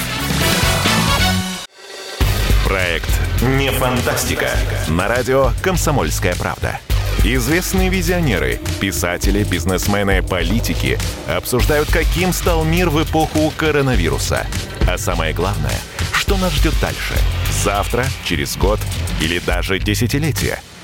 [2.67, 3.11] Проект
[3.59, 4.47] «Не фантастика».
[4.89, 6.79] На радио «Комсомольская правда».
[7.25, 10.99] Известные визионеры, писатели, бизнесмены, политики
[11.29, 14.47] обсуждают, каким стал мир в эпоху коронавируса.
[14.89, 15.79] А самое главное,
[16.13, 17.15] что нас ждет дальше?
[17.63, 18.81] Завтра, через год
[19.21, 20.59] или даже десятилетие?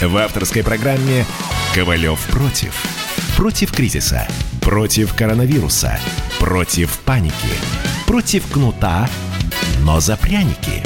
[0.00, 1.24] В авторской программе
[1.74, 2.72] «Ковалев против».
[3.36, 4.28] Против кризиса.
[4.60, 5.98] Против коронавируса.
[6.38, 7.34] Против паники.
[8.06, 9.08] Против кнута,
[9.82, 10.84] но за пряники.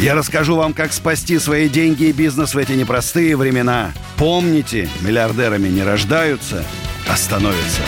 [0.00, 3.92] Я расскажу вам, как спасти свои деньги и бизнес в эти непростые времена.
[4.18, 6.62] Помните, миллиардерами не рождаются,
[7.08, 7.80] а становятся.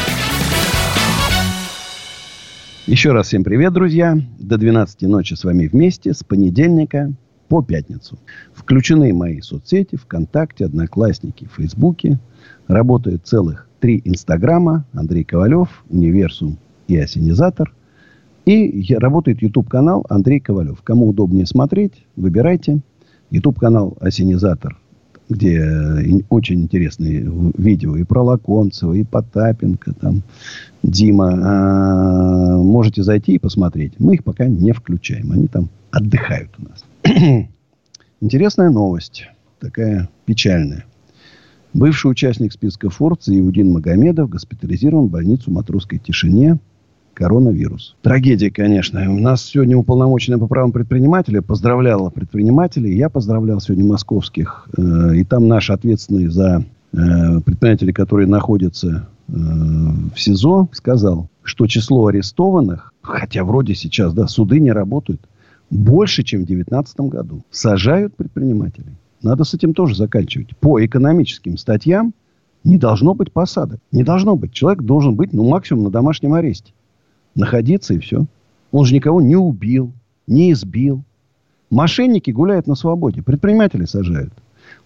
[2.87, 4.17] Еще раз всем привет, друзья.
[4.39, 7.13] До 12 ночи с вами вместе с понедельника
[7.53, 8.19] по пятницу.
[8.55, 12.19] Включены мои соцсети, ВКонтакте, Одноклассники, Фейсбуке.
[12.67, 14.87] Работает целых три Инстаграма.
[14.95, 16.57] Андрей Ковалев, Универсум
[16.89, 17.75] и Осенизатор.
[18.47, 20.81] И работает YouTube-канал Андрей Ковалев.
[20.83, 22.81] Кому удобнее смотреть, выбирайте.
[23.29, 24.79] YouTube-канал Осенизатор,
[25.29, 30.23] где э, очень интересные видео и про Лаконцева, и Потапенко, там,
[30.83, 31.35] Дима.
[31.35, 33.93] А, можете зайти и посмотреть.
[33.99, 35.33] Мы их пока не включаем.
[35.33, 36.83] Они там отдыхают у нас.
[38.21, 39.29] Интересная новость.
[39.59, 40.85] Такая печальная.
[41.75, 46.59] Бывший участник списка Forbes Иудин Магомедов госпитализирован в больницу Матросской тишине.
[47.15, 47.95] Коронавирус.
[48.01, 49.11] Трагедия, конечно.
[49.13, 52.97] У нас сегодня уполномоченная по правам предпринимателя поздравляла предпринимателей.
[52.97, 54.67] Я поздравлял сегодня московских.
[54.79, 56.97] Э, и там наши ответственные за э,
[57.45, 64.59] предприниматели, которые находятся э, в СИЗО, сказал, что число арестованных, хотя вроде сейчас да, суды
[64.59, 65.21] не работают,
[65.73, 67.43] больше, чем в 2019 году.
[67.51, 68.95] Сажают предпринимателей.
[69.23, 70.57] Надо с этим тоже заканчивать.
[70.59, 72.13] По экономическим статьям
[72.63, 73.81] не должно быть посадок.
[73.91, 74.53] Не должно быть.
[74.53, 76.73] Человек должен быть, ну, максимум на домашнем аресте.
[77.35, 78.27] Находиться и все.
[78.71, 79.93] Он же никого не убил,
[80.27, 81.03] не избил.
[81.71, 83.23] Мошенники гуляют на свободе.
[83.23, 84.33] Предприниматели сажают.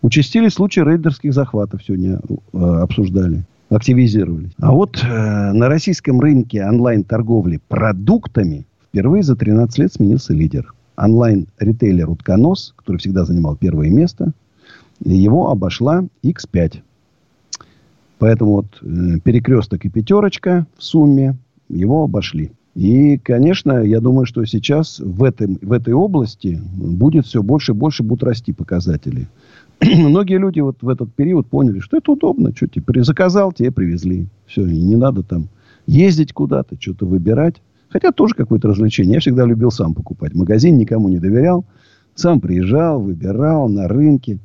[0.02, 2.20] Участились случаи рейдерских захватов сегодня
[2.52, 3.42] э, обсуждали.
[3.70, 4.52] Активизировались.
[4.60, 8.66] А вот э, на российском рынке онлайн-торговли продуктами
[8.96, 14.32] впервые за 13 лет сменился лидер онлайн-ритейлер «Утконос», который всегда занимал первое место,
[15.04, 16.78] его обошла X5.
[18.18, 21.36] Поэтому вот э, перекресток и пятерочка в сумме
[21.68, 22.52] его обошли.
[22.74, 27.74] И, конечно, я думаю, что сейчас в, этом, в этой области будет все больше и
[27.74, 29.28] больше будут расти показатели.
[29.82, 32.56] Многие люди вот в этот период поняли, что это удобно.
[32.56, 34.28] Что тебе заказал, тебе привезли.
[34.46, 35.48] Все, и не надо там
[35.86, 37.56] ездить куда-то, что-то выбирать.
[37.96, 39.14] Хотя тоже какое-то развлечение.
[39.14, 40.34] Я всегда любил сам покупать.
[40.34, 41.64] Магазин никому не доверял.
[42.14, 44.36] Сам приезжал, выбирал на рынке.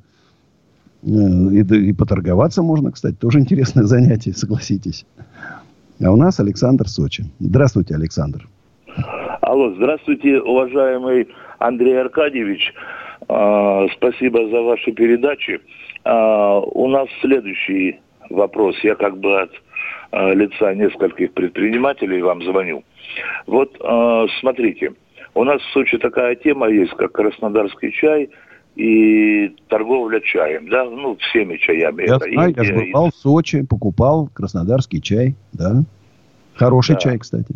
[1.03, 3.15] Э, и, и поторговаться можно, кстати.
[3.15, 5.05] Тоже интересное занятие, согласитесь.
[6.01, 7.25] А у нас Александр Сочи.
[7.41, 8.47] Здравствуйте, Александр.
[9.41, 11.27] Алло, здравствуйте, уважаемый
[11.59, 12.73] Андрей Аркадьевич.
[13.27, 15.59] А, спасибо за ваши передачи.
[16.05, 17.99] А, у нас следующий
[18.29, 18.77] вопрос.
[18.81, 19.51] Я как бы от
[20.11, 22.85] а, лица нескольких предпринимателей вам звоню.
[23.47, 24.93] Вот э, смотрите,
[25.33, 28.29] у нас в Сочи такая тема есть, как краснодарский чай
[28.75, 32.03] и торговля чаем, да, ну, всеми чаями.
[32.03, 33.11] Я это знаю, Индия, я бывал и...
[33.11, 35.83] в Сочи, покупал краснодарский чай, да.
[36.55, 36.99] Хороший да.
[36.99, 37.53] чай, кстати.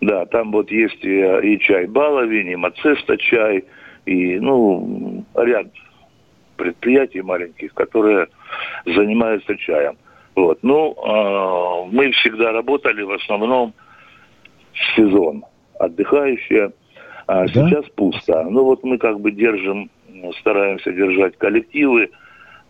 [0.00, 3.64] Да, там вот есть и, и чай Баловин, и Мацеста чай,
[4.06, 5.68] и, ну, ряд
[6.56, 8.28] предприятий маленьких, которые
[8.84, 9.96] занимаются чаем.
[10.34, 10.58] Вот.
[10.62, 13.72] Ну, э, мы всегда работали в основном
[14.96, 15.44] сезон
[15.78, 16.72] отдыхающие,
[17.26, 17.48] а да?
[17.48, 18.44] сейчас пусто.
[18.44, 19.90] Ну вот мы как бы держим,
[20.40, 22.10] стараемся держать коллективы,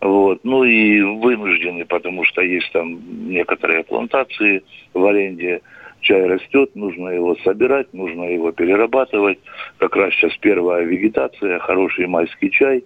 [0.01, 2.99] вот, ну и вынуждены, потому что есть там
[3.29, 5.61] некоторые плантации в аренде,
[6.01, 9.39] чай растет, нужно его собирать, нужно его перерабатывать.
[9.77, 12.83] Как раз сейчас первая вегетация, хороший майский чай.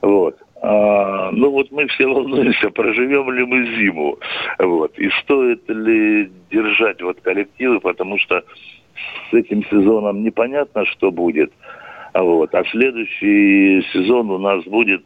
[0.00, 0.41] Вот.
[0.62, 4.16] А, ну вот мы все волнуемся, проживем ли мы зиму.
[4.60, 4.96] Вот.
[4.96, 8.44] И стоит ли держать вот коллективы, потому что
[9.30, 11.52] с этим сезоном непонятно, что будет.
[12.14, 12.54] Вот.
[12.54, 15.02] А следующий сезон у нас будет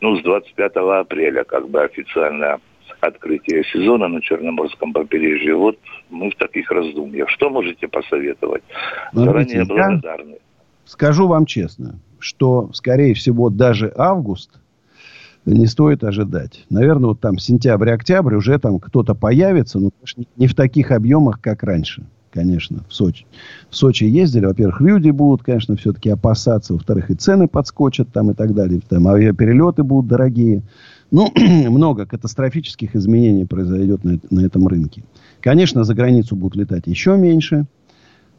[0.00, 2.58] ну, с 25 апреля, как бы официальное
[2.98, 5.54] открытие сезона на Черноморском побережье.
[5.54, 5.78] Вот
[6.10, 7.30] мы в таких раздумьях.
[7.30, 8.64] Что можете посоветовать?
[9.12, 10.38] Заранее благодарны.
[10.84, 14.50] Скажу вам честно, что, скорее всего, даже август–
[15.52, 16.64] не стоит ожидать.
[16.70, 19.90] Наверное, вот там сентябрь-октябрь уже там кто-то появится, но
[20.36, 23.26] не в таких объемах, как раньше, конечно, в Сочи.
[23.70, 28.34] В Сочи ездили, во-первых, люди будут, конечно, все-таки опасаться, во-вторых, и цены подскочат там и
[28.34, 30.62] так далее, там авиаперелеты будут дорогие.
[31.12, 35.04] Ну, много катастрофических изменений произойдет на, на этом рынке.
[35.40, 37.66] Конечно, за границу будут летать еще меньше.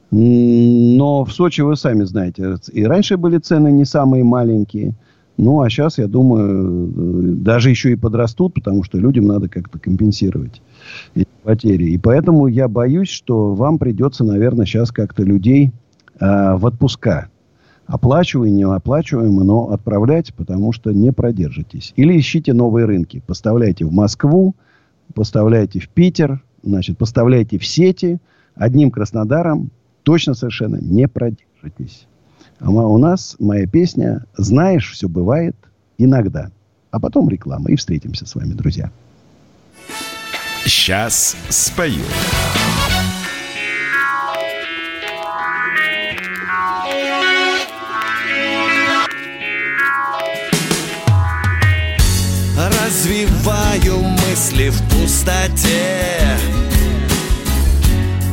[0.10, 4.96] Но в Сочи, вы сами знаете, и раньше были цены не самые маленькие.
[5.38, 6.90] Ну, а сейчас, я думаю,
[7.38, 10.62] даже еще и подрастут, потому что людям надо как-то компенсировать
[11.14, 11.92] эти потери.
[11.92, 15.72] И поэтому я боюсь, что вам придется, наверное, сейчас как-то людей
[16.20, 17.30] э, в отпуска
[17.86, 21.94] оплачиваемые, неоплачиваемые, но отправлять, потому что не продержитесь.
[21.96, 23.24] Или ищите новые рынки.
[23.26, 24.56] Поставляйте в Москву,
[25.14, 28.20] поставляйте в Питер, значит, поставляйте в сети.
[28.56, 29.70] Одним Краснодаром
[30.04, 32.08] точно совершенно не продержитесь.
[32.60, 35.56] А у нас моя песня «Знаешь, все бывает
[35.98, 36.52] иногда».
[36.92, 37.70] А потом реклама.
[37.70, 38.92] И встретимся с вами, друзья.
[40.66, 42.04] Сейчас спою.
[52.58, 56.38] Развиваю мысли в пустоте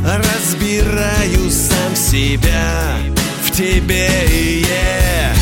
[0.05, 3.14] Разбираю сам себя
[3.55, 5.32] тебе и я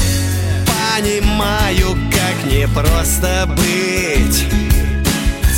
[0.66, 4.44] Понимаю, как непросто быть.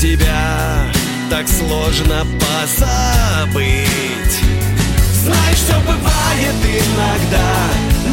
[0.00, 0.86] Тебя
[1.28, 3.66] так сложно позабыть.
[5.22, 7.54] Знаешь, все бывает иногда.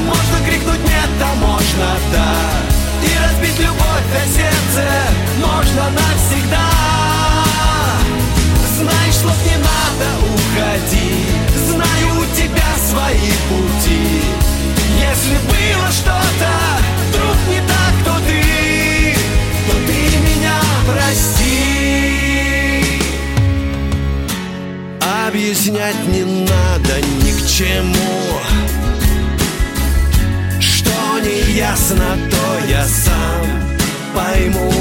[0.06, 2.36] Можно крикнуть нет, а можно да
[3.04, 4.90] И разбить любовь на сердце
[5.38, 6.70] можно навсегда.
[8.78, 14.22] Знаешь, слов не надо уходи Знаю, у тебя свои пути.
[15.00, 16.52] Если было что-то
[17.10, 18.42] вдруг не так, то ты
[19.68, 20.58] То ты меня
[20.88, 21.62] прости.
[25.28, 28.40] Объяснять не надо ни к чему.
[30.60, 33.46] Что не ясно, то я сам
[34.14, 34.72] пойму.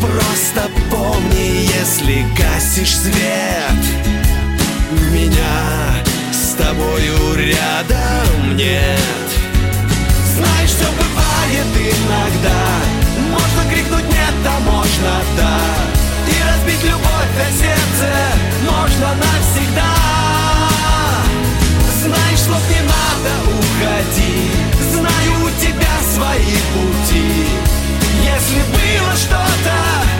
[0.00, 3.80] Просто помни, если гасишь свет
[4.90, 8.98] Меня с тобою рядом нет.
[10.34, 12.66] Знаешь, все бывает иногда.
[13.30, 15.58] Можно крикнуть нет, а можно да
[16.26, 18.12] И разбить любовь на сердце
[18.68, 19.94] можно навсегда.
[22.02, 24.50] Знаешь, слов не надо уходи.
[24.90, 27.46] Знаю, у тебя свои пути.
[28.24, 30.19] Если было что-то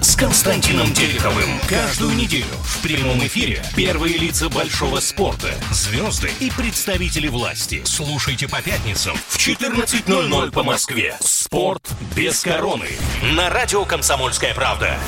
[0.00, 1.58] с Константином Тереховым.
[1.68, 7.82] Каждую неделю в прямом эфире первые лица большого спорта, звезды и представители власти.
[7.84, 11.16] Слушайте по пятницам в 14.00 по Москве.
[11.20, 12.88] «Спорт без короны»
[13.34, 14.98] на радио «Комсомольская правда».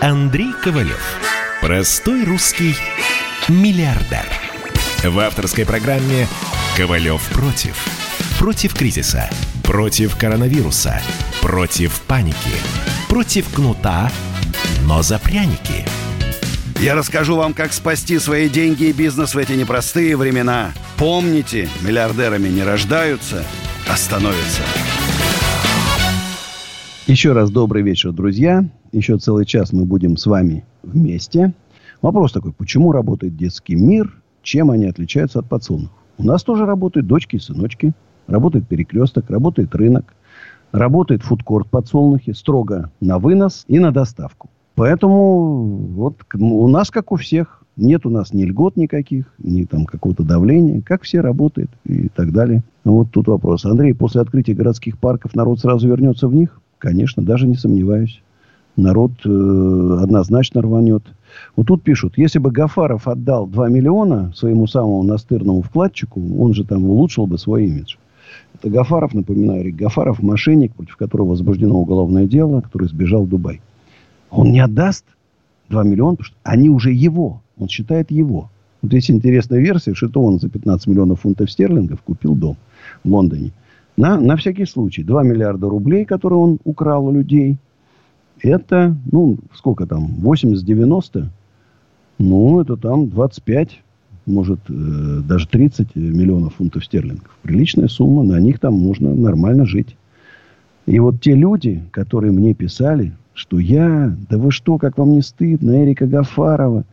[0.00, 1.02] Андрей Ковалев.
[1.60, 2.76] Простой русский
[3.48, 4.26] миллиардер.
[5.04, 6.26] В авторской программе
[6.76, 8.01] «Ковалев против».
[8.42, 9.30] Против кризиса.
[9.62, 11.00] Против коронавируса.
[11.40, 12.50] Против паники.
[13.08, 14.10] Против кнута,
[14.84, 15.86] но за пряники.
[16.80, 20.72] Я расскажу вам, как спасти свои деньги и бизнес в эти непростые времена.
[20.98, 23.44] Помните, миллиардерами не рождаются,
[23.88, 24.62] а становятся.
[27.06, 28.68] Еще раз добрый вечер, друзья.
[28.90, 31.54] Еще целый час мы будем с вами вместе.
[32.00, 35.96] Вопрос такой, почему работает детский мир, чем они отличаются от подсолнухов?
[36.18, 37.94] У нас тоже работают дочки и сыночки,
[38.26, 40.14] работает перекресток, работает рынок,
[40.72, 44.50] работает фудкорт подсолнухи, строго на вынос и на доставку.
[44.74, 49.86] Поэтому вот у нас, как у всех, нет у нас ни льгот никаких, ни там
[49.86, 50.82] какого-то давления.
[50.82, 52.62] Как все работает и так далее.
[52.84, 53.64] Вот тут вопрос.
[53.64, 56.60] Андрей, после открытия городских парков народ сразу вернется в них?
[56.78, 58.22] Конечно, даже не сомневаюсь.
[58.76, 61.02] Народ э, однозначно рванет.
[61.56, 66.64] Вот тут пишут, если бы Гафаров отдал 2 миллиона своему самому настырному вкладчику, он же
[66.64, 67.96] там улучшил бы свой имидж.
[68.54, 73.60] Это Гафаров, напоминаю, Рик Гафаров, мошенник, против которого возбуждено уголовное дело, который сбежал в Дубай.
[74.30, 75.04] Он не отдаст
[75.68, 77.42] 2 миллиона, потому что они уже его.
[77.58, 78.50] Он считает его.
[78.82, 82.56] Вот есть интересная версия, что это он за 15 миллионов фунтов стерлингов купил дом
[83.04, 83.52] в Лондоне.
[83.96, 85.02] На, на всякий случай.
[85.04, 87.58] 2 миллиарда рублей, которые он украл у людей.
[88.40, 91.26] Это, ну, сколько там, 80-90?
[92.18, 93.82] Ну, это там 25,
[94.26, 97.36] может, э, даже 30 миллионов фунтов стерлингов.
[97.42, 99.96] Приличная сумма, на них там можно нормально жить.
[100.86, 105.22] И вот те люди, которые мне писали, что я, да вы что, как вам не
[105.22, 106.84] стыдно, Эрика Гафарова,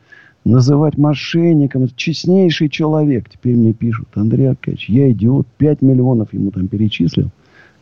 [0.46, 3.30] называть мошенником, это честнейший человек.
[3.30, 7.30] Теперь мне пишут, Андрей Аркадьевич, я идиот, 5 миллионов ему там перечислил.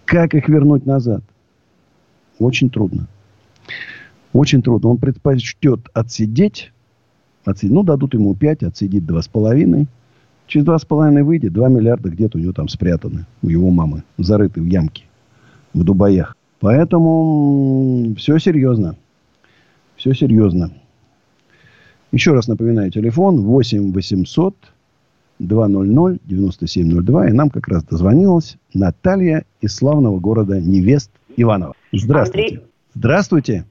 [0.06, 1.24] Как их вернуть назад?
[2.40, 3.08] Очень трудно.
[4.34, 4.90] Очень трудно.
[4.90, 6.72] Он предпочтет отсидеть,
[7.48, 9.86] отсидеть ну, дадут ему 5, отсидит 2,5.
[10.48, 14.66] Через 2,5 выйдет, 2 миллиарда где-то у него там спрятаны, у его мамы, зарыты в
[14.66, 15.04] ямке,
[15.74, 16.36] в Дубаях.
[16.60, 18.96] Поэтому все серьезно.
[19.96, 20.72] Все серьезно.
[22.12, 24.56] Еще раз напоминаю, телефон 8 800
[25.40, 27.30] 200 9702.
[27.30, 31.74] И нам как раз дозвонилась Наталья из славного города Невест Иванова.
[31.92, 32.48] Здравствуйте.
[32.48, 32.66] Андрей.
[32.96, 33.66] Здравствуйте.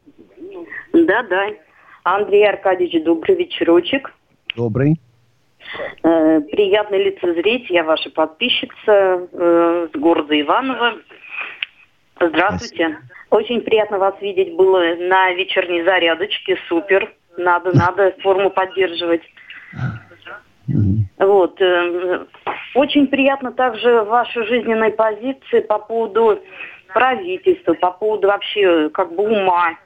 [0.93, 1.66] Да, да.
[2.07, 4.15] Андрей Аркадьевич, добрый вечерочек.
[4.55, 5.01] Добрый.
[6.05, 7.69] Э, приятно лицезреть.
[7.69, 10.99] Я ваша подписчица э, с города Иваново.
[12.21, 12.99] Здравствуйте.
[13.31, 16.57] Очень приятно вас видеть было на вечерней зарядочке.
[16.69, 17.13] Супер.
[17.37, 19.23] Надо, надо форму поддерживать.
[21.19, 21.61] Вот.
[21.61, 22.25] э,
[22.77, 26.41] Очень приятно также ваши жизненные позиции по поводу
[26.95, 29.77] правительства, по поводу вообще как бы ума,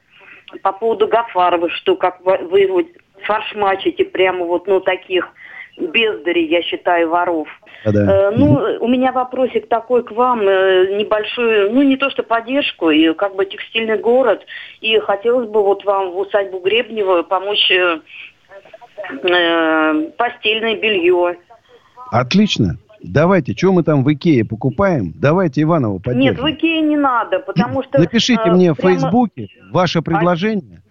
[0.62, 2.82] по поводу Гафарова, что как вы его
[3.24, 5.28] фаршмачите прямо вот, ну, таких
[5.78, 7.48] бездарей, я считаю, воров.
[7.84, 8.28] Да-да.
[8.28, 12.90] Э, ну, у меня вопросик такой к вам, э, небольшую, ну, не то что поддержку,
[12.90, 14.44] и как бы текстильный город,
[14.80, 18.00] и хотелось бы вот вам в усадьбу Гребнева помочь э,
[19.22, 21.38] э, постельное белье.
[22.10, 22.76] Отлично.
[23.02, 25.12] Давайте, что мы там в Икее покупаем?
[25.16, 26.44] Давайте Иванова Нет, поддержим.
[26.44, 27.98] в Икее не надо, потому что...
[27.98, 30.82] Напишите э, мне в прямо- Фейсбуке ваше предложение.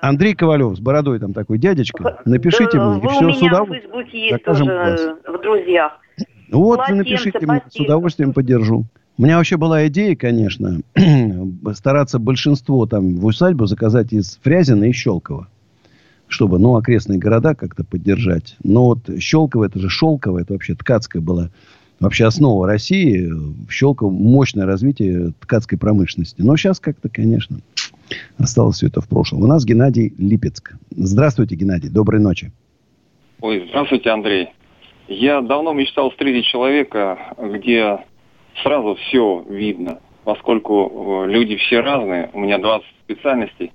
[0.00, 2.20] Андрей Ковалев с бородой там такой дядечка.
[2.24, 3.82] Напишите Да, мне, и вы у все меня с в удовольствием.
[3.92, 5.00] Фейсбуке есть тоже класс.
[5.00, 5.92] э, в друзьях.
[6.52, 8.84] Вот вы напишите мне, с удовольствием поддержу.
[9.18, 10.78] У меня вообще была идея, конечно,
[11.74, 15.48] стараться большинство там в усадьбу заказать из Фрязина и Щелкова.
[16.28, 18.56] Чтобы, ну, окрестные города как-то поддержать.
[18.62, 21.50] Но вот Щелково, это же Шелково, это вообще ткацкая была
[22.00, 23.26] вообще основа России.
[23.26, 26.42] В Щелково мощное развитие ткацкой промышленности.
[26.42, 27.58] Но сейчас как-то, конечно,
[28.38, 29.42] осталось все это в прошлом.
[29.42, 30.74] У нас Геннадий Липецк.
[30.90, 31.88] Здравствуйте, Геннадий.
[31.88, 32.52] Доброй ночи.
[33.40, 34.48] Ой, здравствуйте, Андрей.
[35.08, 37.98] Я давно мечтал встретить человека, где
[38.62, 43.72] сразу все видно, поскольку э, люди все разные, у меня 20 специальностей,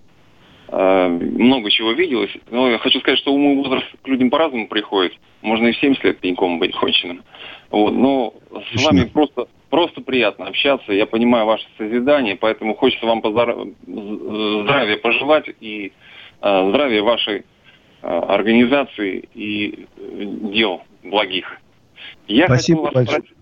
[0.72, 5.14] много чего виделось, но я хочу сказать, что умный возраст к людям по-разному приходит.
[5.42, 7.24] Можно и в 70 лет пеньком быть конченым.
[7.70, 8.34] Вот, но
[8.76, 10.94] с вами просто, просто приятно общаться.
[10.94, 15.92] Я понимаю ваше созидание, поэтому хочется вам поздор- з- здравия пожелать и
[16.42, 17.40] э, здравия вашей
[18.02, 21.58] э, организации и э, дел благих.
[22.28, 23.18] Я Спасибо хотел вас большое.
[23.22, 23.38] спросить-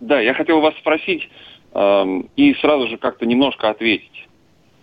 [0.00, 1.28] да, я хотел вас спросить
[1.72, 4.28] эм, и сразу же как-то немножко ответить.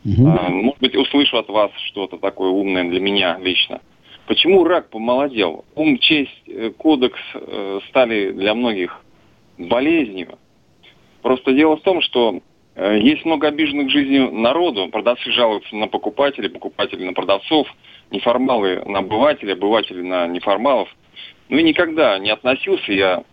[0.04, 3.82] А, Может быть, услышу от вас что-то такое умное для меня лично.
[4.26, 5.66] Почему рак помолодел?
[5.76, 9.04] Ум, честь, э, кодекс э, стали для многих
[9.58, 10.38] болезнью.
[11.22, 12.40] Просто дело в том, что
[12.76, 14.88] э, есть много обиженных жизнью народу.
[14.90, 17.68] Продавцы жалуются на покупателей, покупатели на продавцов,
[18.10, 20.90] неформалы на обывателей, обыватели на неформалов.
[21.50, 23.24] Ну и никогда не относился я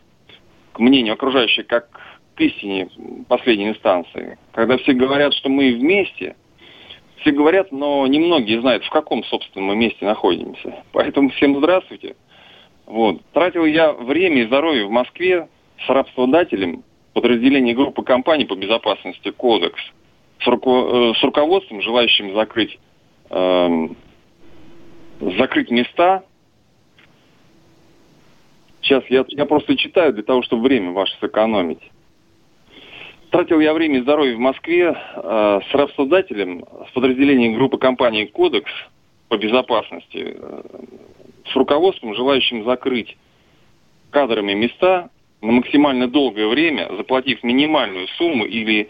[0.72, 1.88] к мнению окружающих как
[2.34, 2.88] к истине
[3.28, 4.38] последней инстанции.
[4.52, 6.36] Когда все говорят, что мы вместе,
[7.20, 10.82] все говорят, но немногие знают, в каком, собственно, мы месте находимся.
[10.92, 12.16] Поэтому всем здравствуйте.
[12.86, 13.20] Вот.
[13.32, 15.48] Тратил я время и здоровье в Москве
[15.84, 19.80] с рабстводателем подразделения группы компаний по безопасности «Кодекс»
[20.40, 22.78] с, э, руководством, желающим закрыть,
[23.30, 23.96] эм,
[25.20, 26.22] закрыть места
[28.88, 31.82] Сейчас я, я просто читаю для того, чтобы время ваше сэкономить.
[33.30, 38.72] Тратил я время и здоровье в Москве э, с работодателем, с подразделением группы компании «Кодекс»
[39.28, 40.62] по безопасности, э,
[41.52, 43.18] с руководством, желающим закрыть
[44.10, 45.10] кадрами места
[45.42, 48.88] на максимально долгое время, заплатив минимальную сумму или,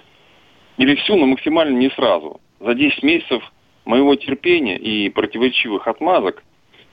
[0.76, 2.40] или всю, но максимально не сразу.
[2.60, 3.42] За 10 месяцев
[3.84, 6.44] моего терпения и противоречивых отмазок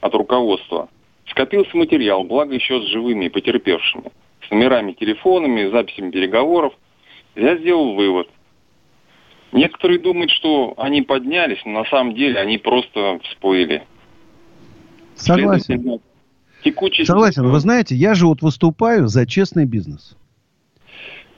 [0.02, 0.90] от руководства
[1.28, 4.12] скопился материал, благо еще с живыми потерпевшими,
[4.48, 6.74] с номерами телефонами, записями переговоров–
[7.36, 8.28] я сделал вывод.
[9.52, 13.84] Некоторые думают, что они поднялись, но на самом деле они просто всплыли.
[15.16, 16.02] Согласен.
[16.64, 17.08] Текучесть...
[17.08, 17.48] Согласен.
[17.48, 20.18] Вы знаете, я же вот выступаю за честный бизнес.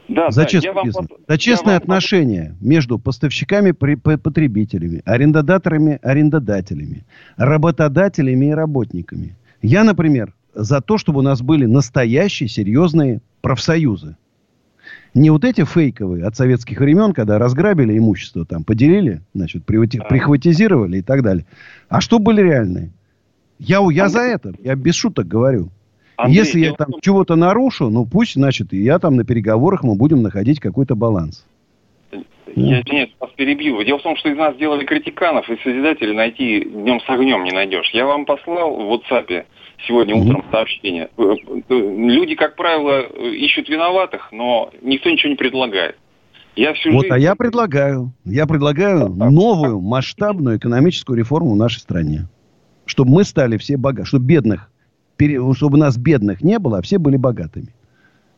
[0.07, 1.07] Да, за да, честный вам бизнес.
[1.07, 9.35] пот- За честные я вам отношения между поставщиками, по- потребителями, арендодаторами, арендодателями, работодателями и работниками.
[9.61, 14.15] Я, например, за то, чтобы у нас были настоящие серьезные профсоюзы.
[15.17, 21.01] Не вот эти фейковые от советских времен, когда разграбили имущество, там, поделили, значит, прихватизировали и
[21.01, 21.47] так далее.
[21.89, 22.91] А что были реальные?
[23.57, 25.69] Я, я за это, я без шуток говорю.
[26.17, 29.95] Андрей, Если я там чего-то нарушу, ну пусть, значит, и я там на переговорах мы
[29.95, 31.47] будем находить какой-то баланс.
[32.55, 33.83] Я нет, вас перебью.
[33.83, 37.51] Дело в том, что из нас сделали критиканов и созидателей найти днем с огнем не
[37.51, 37.89] найдешь.
[37.91, 39.45] Я вам послал в WhatsApp
[39.85, 41.09] сегодня утром сообщение.
[41.17, 41.35] Э,
[41.69, 45.95] э, Люди, как правило, э, ищут виноватых, но никто ничего не предлагает.
[46.55, 47.13] Я всю Вот, жизнь...
[47.13, 52.27] а я предлагаю, я предлагаю новую масштабную экономическую реформу в нашей стране.
[52.85, 54.71] Чтобы мы стали все богаты, чтобы бедных,
[55.17, 57.67] пере- чтобы нас бедных не было, а все были богатыми.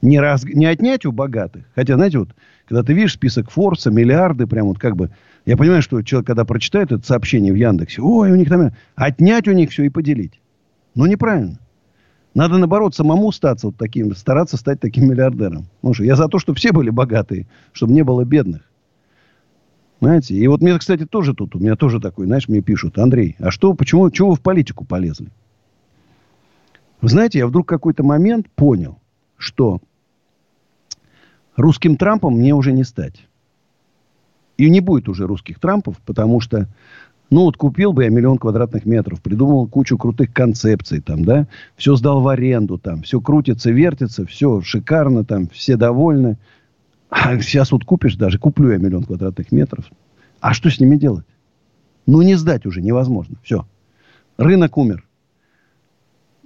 [0.02, 1.66] Не, раз, не отнять у богатых.
[1.76, 2.30] Хотя, знаете, вот,
[2.68, 5.12] когда ты видишь список Форса, миллиарды, прям вот как бы...
[5.46, 8.72] Я понимаю, что человек, когда прочитает это сообщение в Яндексе, ой, у них там...
[8.96, 10.40] Отнять у них все и поделить.
[10.96, 11.60] Ну, неправильно.
[12.34, 15.66] Надо, наоборот, самому статься вот таким, стараться стать таким миллиардером.
[15.82, 18.62] Ну что, я за то, чтобы все были богатые, чтобы не было бедных.
[20.00, 23.36] Знаете, и вот мне, кстати, тоже тут, у меня тоже такой, знаешь, мне пишут, Андрей,
[23.40, 25.30] а что, почему, чего вы в политику полезли?
[27.02, 29.00] Вы знаете, я вдруг какой-то момент понял,
[29.38, 29.82] что
[31.56, 33.26] русским Трампом мне уже не стать.
[34.58, 36.68] И не будет уже русских Трампов, потому что,
[37.30, 41.96] ну вот купил бы я миллион квадратных метров, придумал кучу крутых концепций там, да, все
[41.96, 46.38] сдал в аренду там, все крутится, вертится, все шикарно там, все довольны.
[47.10, 49.86] А сейчас вот купишь даже, куплю я миллион квадратных метров.
[50.40, 51.26] А что с ними делать?
[52.06, 53.36] Ну, не сдать уже невозможно.
[53.44, 53.66] Все.
[54.38, 55.04] Рынок умер.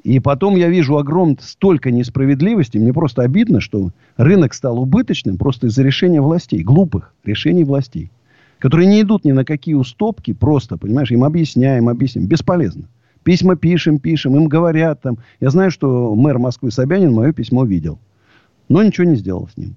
[0.04, 2.78] И потом я вижу огромное столько несправедливости.
[2.78, 6.62] Мне просто обидно, что рынок стал убыточным просто из-за решения властей.
[6.64, 8.12] Глупых решений властей.
[8.64, 10.32] Которые не идут ни на какие уступки.
[10.32, 12.30] Просто, понимаешь, им объясняем, объясняем.
[12.30, 12.84] Бесполезно.
[13.24, 14.38] Письма пишем, пишем.
[14.38, 15.18] Им говорят там.
[15.42, 18.00] Я знаю, что мэр Москвы Собянин мое письмо видел.
[18.70, 19.76] Но ничего не сделал с ним.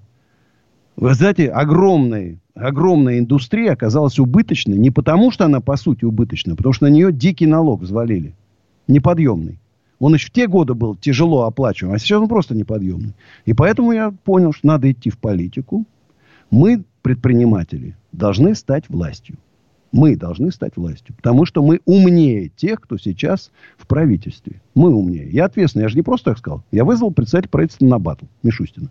[0.95, 6.71] Вы знаете, огромная, огромная индустрия оказалась убыточной не потому, что она по сути убыточна, потому
[6.71, 8.35] что на нее дикий налог взвалили.
[8.87, 9.59] Неподъемный.
[9.99, 13.15] Он еще в те годы был тяжело оплачиваем, а сейчас он просто неподъемный.
[13.43, 15.85] И поэтому я понял, что надо идти в политику.
[16.49, 19.37] Мы, предприниматели, должны стать властью.
[19.93, 21.15] Мы должны стать властью.
[21.15, 24.59] Потому что мы умнее тех, кто сейчас в правительстве.
[24.75, 25.29] Мы умнее.
[25.29, 25.83] Я ответственный.
[25.83, 26.63] Я же не просто так сказал.
[26.69, 28.89] Я вызвал председателя правительства на батл Мишустина.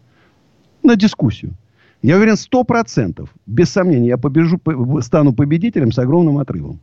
[0.83, 1.53] На дискуссию.
[2.01, 6.81] Я уверен, сто процентов, без сомнения, я побежу, по- стану победителем с огромным отрывом.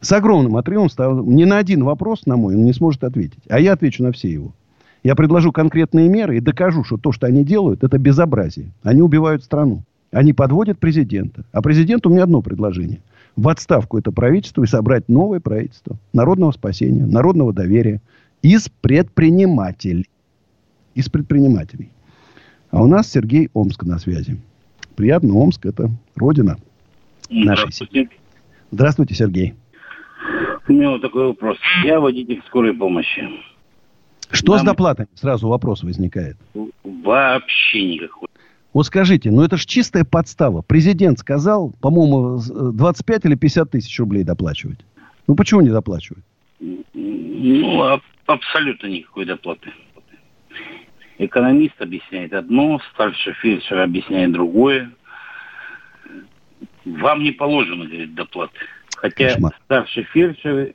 [0.00, 1.22] С огромным отрывом стану.
[1.22, 3.44] Ни на один вопрос, на мой, он не сможет ответить.
[3.50, 4.54] А я отвечу на все его.
[5.02, 8.72] Я предложу конкретные меры и докажу, что то, что они делают, это безобразие.
[8.82, 9.82] Они убивают страну.
[10.14, 11.44] Они подводят президента.
[11.52, 13.00] А президенту у меня одно предложение.
[13.34, 15.96] В отставку это правительство и собрать новое правительство.
[16.12, 18.00] Народного спасения, народного доверия.
[18.40, 20.08] Из предпринимателей.
[20.94, 21.90] Из предпринимателей.
[22.70, 24.40] А у нас Сергей Омск на связи.
[24.94, 26.58] Приятно, Омск это родина
[27.28, 28.08] нашей семьи.
[28.70, 29.54] Здравствуйте, Сергей.
[30.68, 31.58] У меня вот такой вопрос.
[31.84, 33.28] Я водитель скорой помощи.
[34.30, 35.08] Что с Нам- доплатами?
[35.14, 36.36] Сразу вопрос возникает.
[36.84, 38.28] Вообще никакой.
[38.74, 40.60] Вот скажите, ну это же чистая подстава.
[40.62, 44.80] Президент сказал, по-моему, с- э, 25 или 50 тысяч рублей доплачивать.
[45.28, 46.24] Ну почему не доплачивают?
[46.60, 49.70] Ну, а- абсолютно никакой доплаты.
[51.18, 54.90] Экономист объясняет одно, старший фельдшер объясняет другое.
[56.84, 58.58] Вам не положено, говорит, доплаты.
[58.96, 59.58] Хотя Кошмар.
[59.64, 60.74] старший фельдшер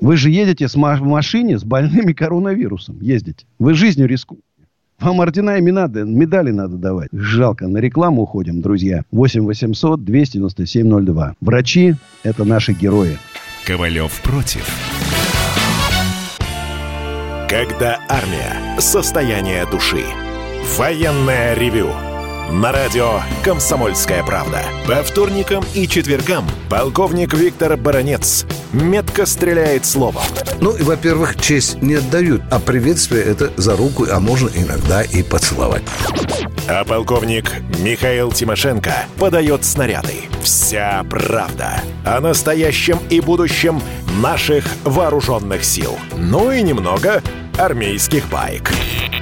[0.00, 2.98] Вы же едете с ма- в машине с больными коронавирусом.
[3.00, 3.46] Ездите.
[3.58, 4.42] Вы жизнью рискуете.
[5.00, 7.08] Вам ордена и медали, медали надо давать.
[7.12, 9.04] Жалко, на рекламу уходим, друзья.
[9.10, 11.34] 8 800 297 02.
[11.40, 13.18] Врачи– это наши герои.
[13.66, 14.66] Ковалев против.
[17.48, 18.80] Когда армия.
[18.80, 20.04] Состояние души.
[20.76, 21.88] Военное ревю.
[22.50, 24.62] На радио «Комсомольская правда».
[24.86, 30.22] По вторникам и четвергам полковник Виктор Баранец метко стреляет словом.
[30.60, 35.22] Ну, и, во-первых, честь не отдают, а приветствие это за руку, а можно иногда и
[35.22, 35.82] поцеловать.
[36.68, 40.14] А полковник Михаил Тимошенко подает снаряды.
[40.42, 43.80] Вся правда о настоящем и будущем
[44.20, 45.98] наших вооруженных сил.
[46.16, 47.22] Ну и немного
[47.58, 48.70] армейских баек.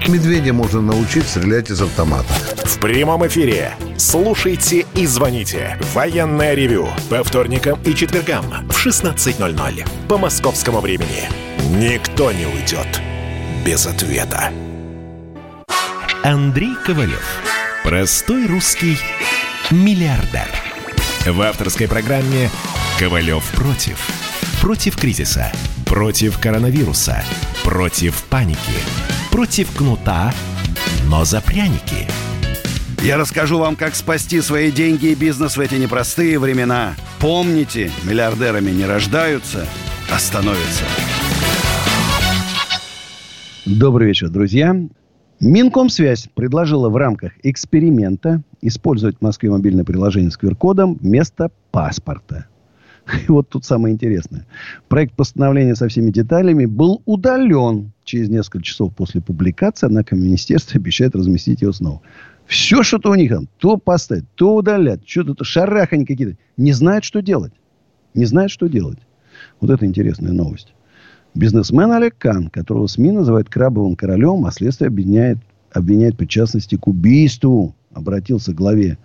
[0.08, 2.32] Медведя можно научить стрелять из автомата.
[2.64, 3.74] В прямом эфире.
[3.96, 5.78] Слушайте и звоните.
[5.94, 6.88] Военное ревю.
[7.08, 9.88] По вторникам и четвергам в 16.00.
[10.08, 11.28] По московскому времени.
[11.70, 13.00] Никто не уйдет
[13.64, 14.50] без ответа.
[16.22, 17.24] Андрей Ковалев.
[17.84, 18.98] Простой русский
[19.70, 20.48] миллиардер.
[21.26, 22.50] В авторской программе
[22.98, 23.98] «Ковалев против».
[24.60, 25.52] Против кризиса.
[25.86, 27.24] Против коронавируса.
[27.64, 28.58] Против паники.
[29.30, 30.34] Против кнута,
[31.08, 32.08] но за пряники.
[33.02, 36.94] Я расскажу вам, как спасти свои деньги и бизнес в эти непростые времена.
[37.20, 39.64] Помните, миллиардерами не рождаются,
[40.12, 40.84] а становятся.
[43.64, 44.76] Добрый вечер, друзья.
[45.38, 52.46] Минкомсвязь предложила в рамках эксперимента использовать в Москве мобильное приложение с QR-кодом вместо паспорта.
[53.28, 54.46] И вот тут самое интересное.
[54.88, 61.14] Проект постановления со всеми деталями был удален через несколько часов после публикации, однако министерство обещает
[61.14, 62.00] разместить его снова.
[62.46, 66.36] Все что-то у них там, то поставить, то удалять, что-то шарахань какие-то.
[66.56, 67.52] Не знают, что делать.
[68.14, 68.98] Не знают, что делать.
[69.60, 70.74] Вот это интересная новость.
[71.34, 75.38] Бизнесмен Олег Кан, которого СМИ называют крабовым королем, а следствие обвиняет,
[75.72, 78.98] обвиняет причастности к убийству, обратился к главе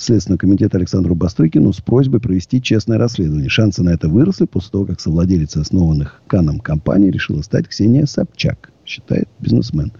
[0.00, 3.50] Следственного комитета Александру Бастрыкину с просьбой провести честное расследование.
[3.50, 8.72] Шансы на это выросли после того, как совладелец основанных Каном компаний решила стать Ксения Собчак,
[8.86, 9.92] считает бизнесмен.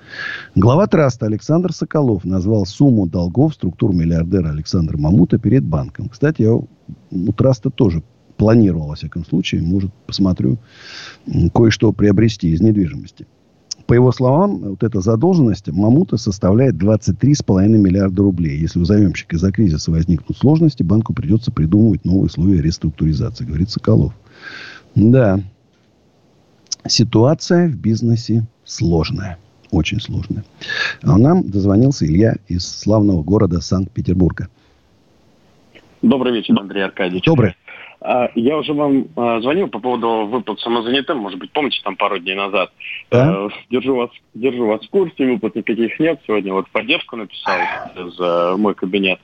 [0.55, 6.09] Глава траста Александр Соколов назвал сумму долгов структур миллиардера Александра Мамута перед банком.
[6.09, 8.03] Кстати, я у траста тоже
[8.39, 10.57] планировал, во всяком случае, может, посмотрю,
[11.53, 13.27] кое-что приобрести из недвижимости.
[13.91, 18.57] По его словам, вот эта задолженность Мамута составляет 23,5 миллиарда рублей.
[18.57, 24.13] Если у заемщика из-за кризиса возникнут сложности, банку придется придумывать новые условия реструктуризации, говорит Соколов.
[24.95, 25.41] Да,
[26.87, 29.39] ситуация в бизнесе сложная.
[29.73, 30.45] Очень сложная.
[31.03, 34.47] А нам дозвонился Илья из славного города Санкт-Петербурга.
[36.01, 37.25] Добрый вечер, Андрей Аркадьевич.
[37.25, 37.57] Добрый.
[38.03, 42.19] А, Я уже вам а, звонил по поводу выплат самозанятым, может быть, помните, там пару
[42.19, 42.73] дней назад.
[43.11, 43.47] Да?
[43.47, 46.21] Э, Держу вас, держу вас в курсе, выплат никаких нет.
[46.27, 47.59] Сегодня вот поддержку написал
[48.17, 49.21] за мой кабинет.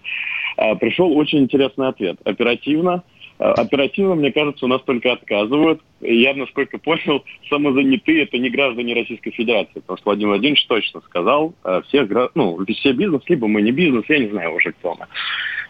[0.56, 2.18] А, Пришел очень интересный ответ.
[2.24, 3.02] Оперативно.
[3.38, 5.82] Оперативно, мне кажется, у нас только отказывают.
[6.00, 9.74] И я, насколько понял, самозанятые это не граждане Российской Федерации.
[9.80, 13.72] Потому что Владимир Владимирович точно сказал, э, всех, гра- ну, все бизнес, либо мы не
[13.72, 15.06] бизнес, я не знаю уже кто мы.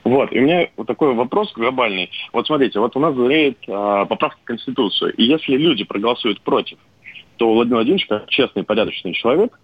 [0.06, 2.08] Вот, и у меня вот такой вопрос глобальный.
[2.32, 6.78] Вот смотрите, вот у нас зреет а, поправка в Конституцию, и если люди проголосуют против,
[7.38, 9.58] то Владимир Владимирович, как честный, порядочный человек,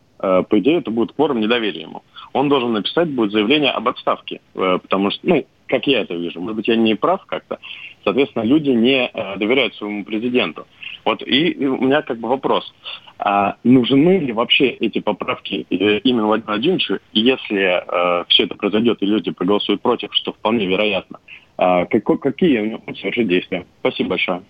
[0.49, 2.03] по идее, это будет кворум недоверия ему.
[2.33, 6.41] Он должен написать будет заявление об отставке, э, потому что, ну, как я это вижу,
[6.41, 7.59] может быть, я не прав как-то,
[8.05, 10.67] соответственно, люди не э, доверяют своему президенту.
[11.05, 12.73] Вот, и, у меня как бы вопрос,
[13.19, 19.03] а нужны ли вообще эти поправки э, именно Владимиру Владимировичу, если э, все это произойдет
[19.03, 21.19] и люди проголосуют против, что вполне вероятно,
[21.57, 23.67] а, како- какие у него совершить действия?
[23.81, 24.43] Спасибо большое.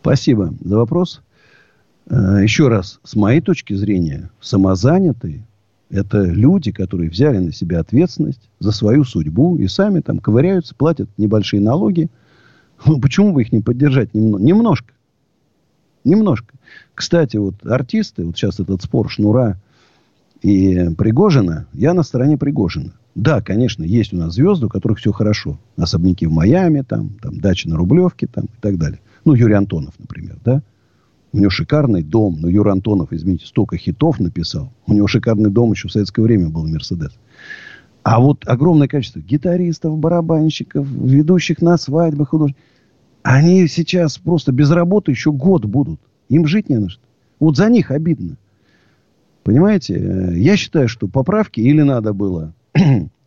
[0.00, 1.22] Спасибо за вопрос.
[2.08, 5.46] Э, Еще раз, с моей точки зрения, самозанятые–
[5.90, 11.08] это люди, которые взяли на себя ответственность за свою судьбу и сами там ковыряются, платят
[11.16, 12.08] небольшие налоги.
[12.84, 14.42] Ну, почему бы их не поддержать немного?
[14.42, 14.92] Немножко.
[16.04, 16.54] Немножко.
[16.94, 19.60] Кстати, вот артисты, вот сейчас этот спор Шнура
[20.42, 22.92] и Пригожина, я на стороне Пригожина.
[23.14, 25.58] Да, конечно, есть у нас звезды, у которых все хорошо.
[25.76, 29.00] Особняки в Майами, там, там дачи на Рублевке там, и так далее.
[29.24, 30.62] Ну, Юрий Антонов, например, да?
[31.32, 32.38] У него шикарный дом.
[32.40, 34.72] Но Юрий Антонов, извините, столько хитов написал.
[34.86, 37.12] У него шикарный дом еще в советское время был Мерседес.
[38.02, 42.62] А вот огромное количество гитаристов, барабанщиков, ведущих на свадьбах, художников.
[43.22, 46.00] Они сейчас просто без работы еще год будут.
[46.28, 47.02] Им жить не на что.
[47.40, 48.36] Вот за них обидно.
[49.42, 49.94] Понимаете?
[49.96, 52.54] Э, Я считаю, что поправки или надо было...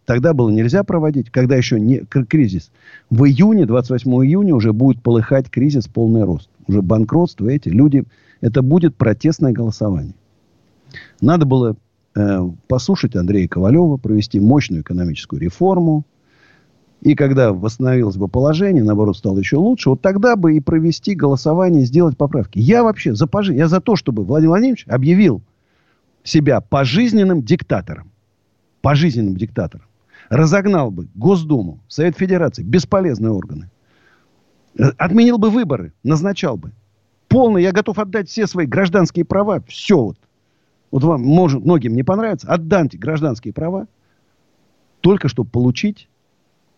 [0.10, 2.72] Тогда было нельзя проводить, когда еще не кризис.
[3.12, 6.50] В июне, 28 июня уже будет полыхать кризис полный рост.
[6.66, 7.70] Уже банкротство эти.
[7.70, 8.06] Люди...
[8.42, 10.16] Это будет протестное голосование.
[11.22, 11.76] Надо было
[12.16, 16.08] э, послушать Андрея Ковалева, провести мощную экономическую реформу.
[17.02, 21.86] И когда восстановилось бы положение, наоборот, стало еще лучше, вот тогда бы и провести голосование,
[21.86, 22.58] сделать поправки.
[22.58, 25.44] Я вообще за пожи- я за то, чтобы Владимир Владимирович объявил
[26.24, 28.10] себя пожизненным диктатором.
[28.82, 29.86] Пожизненным диктатором.
[30.30, 33.70] Разогнал бы Госдуму, Совет Федерации, бесполезные органы.
[34.78, 36.72] Э, Отменил бы выборы, назначал бы.
[37.28, 39.62] Полный, я готов отдать все свои гражданские права.
[39.68, 40.18] Все вот.
[40.92, 42.48] Вот вам, может, многим не понравится.
[42.48, 43.88] Отдамте гражданские права.
[45.02, 46.10] Только чтобы получить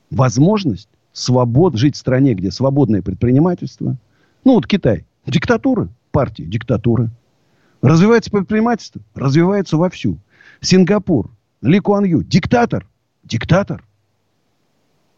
[0.10, 3.98] возможность свобод, жить в стране, где свободное предпринимательство.
[4.44, 5.06] Ну, вот Китай.
[5.26, 5.90] Диктатура.
[6.12, 6.46] Партия.
[6.46, 7.10] Диктатура.
[7.82, 9.02] Развивается предпринимательство?
[9.16, 10.18] Развивается вовсю.
[10.62, 11.32] Сингапур.
[11.62, 12.24] Ли Куан Ю.
[12.24, 12.88] Диктатор.
[13.24, 13.84] Диктатор.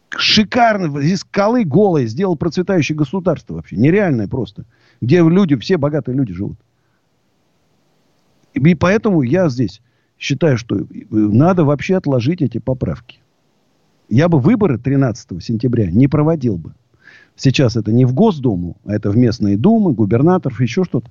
[0.10, 1.00] Шикарно.
[1.00, 3.76] Из скалы голой сделал процветающее государство вообще.
[3.76, 4.66] Нереальное просто.
[5.02, 6.58] Где люди, все богатые люди живут.
[8.54, 9.82] И поэтому я здесь
[10.20, 13.20] считаю, что надо вообще отложить эти поправки.
[14.10, 16.74] Я бы выборы 13 сентября не проводил бы.
[17.36, 21.10] Сейчас это не в Госдуму, а это в местные думы, губернаторов, еще что-то.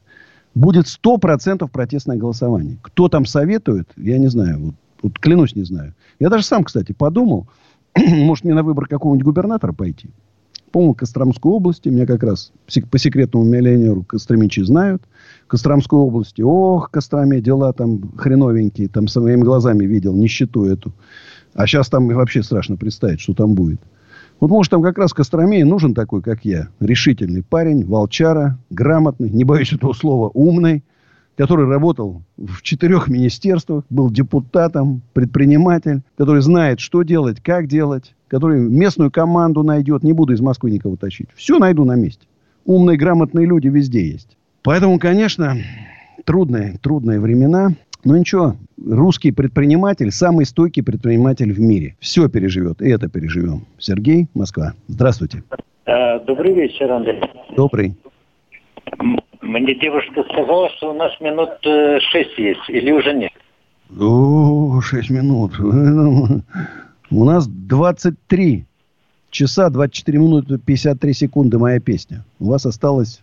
[0.54, 2.78] Будет 100% протестное голосование.
[2.82, 4.58] Кто там советует, я не знаю.
[4.60, 5.94] Вот, вот клянусь, не знаю.
[6.18, 7.48] Я даже сам, кстати, подумал,
[7.96, 10.10] может, мне на выбор какого-нибудь губернатора пойти.
[10.70, 12.50] По-моему, Костромской области, меня как раз
[12.90, 15.02] по секретному миллионеру Костромичи знают.
[15.46, 20.92] Костромской области, ох, Костроме, дела там хреновенькие, там своими глазами видел нищету эту.
[21.52, 23.80] А сейчас там вообще страшно представить, что там будет.
[24.40, 26.68] Вот, может, там как раз Костроме нужен такой, как я.
[26.80, 30.82] Решительный парень, волчара, грамотный, не боюсь этого слова, умный,
[31.36, 38.60] который работал в четырех министерствах, был депутатом, предприниматель, который знает, что делать, как делать, который
[38.60, 40.02] местную команду найдет.
[40.02, 41.28] Не буду из Москвы никого тащить.
[41.34, 42.26] Все найду на месте.
[42.64, 44.36] Умные, грамотные люди везде есть.
[44.62, 45.56] Поэтому, конечно,
[46.24, 47.70] трудные, трудные времена.
[48.04, 51.96] Но ничего, русский предприниматель, самый стойкий предприниматель в мире.
[52.00, 53.64] Все переживет, и это переживем.
[53.78, 54.74] Сергей, Москва.
[54.88, 55.44] Здравствуйте.
[55.86, 57.20] А, Добрый вечер, Андрей.
[57.56, 57.96] Добрый.
[59.42, 63.32] Мне девушка сказала, что у нас минут э, шесть есть, или уже нет?
[63.98, 65.58] О, 6 минут.
[67.10, 68.64] У нас 23
[69.30, 72.24] часа, 24 минуты, 53 секунды моя песня.
[72.38, 73.20] У вас осталось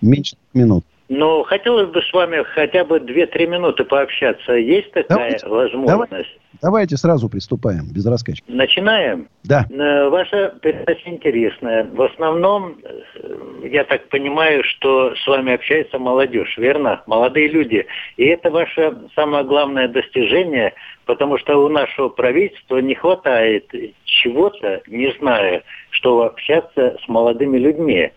[0.00, 0.84] меньше минут.
[1.08, 4.52] Ну, хотелось бы с вами хотя бы 2-3 минуты пообщаться.
[4.52, 5.48] Есть такая Давайте.
[5.48, 6.38] возможность?
[6.60, 8.44] Давайте сразу приступаем, без раскачки.
[8.48, 9.28] Начинаем?
[9.44, 9.64] Да.
[9.70, 11.84] Э, Ваша передача интересная.
[11.84, 17.02] В основном, э, я так понимаю, что с вами общается молодежь, верно?
[17.06, 17.86] Молодые люди.
[18.16, 20.74] И это ваше самое главное достижение,
[21.06, 23.72] потому что у нашего правительства не хватает
[24.04, 28.10] чего-то, не знаю, что общаться с молодыми людьми.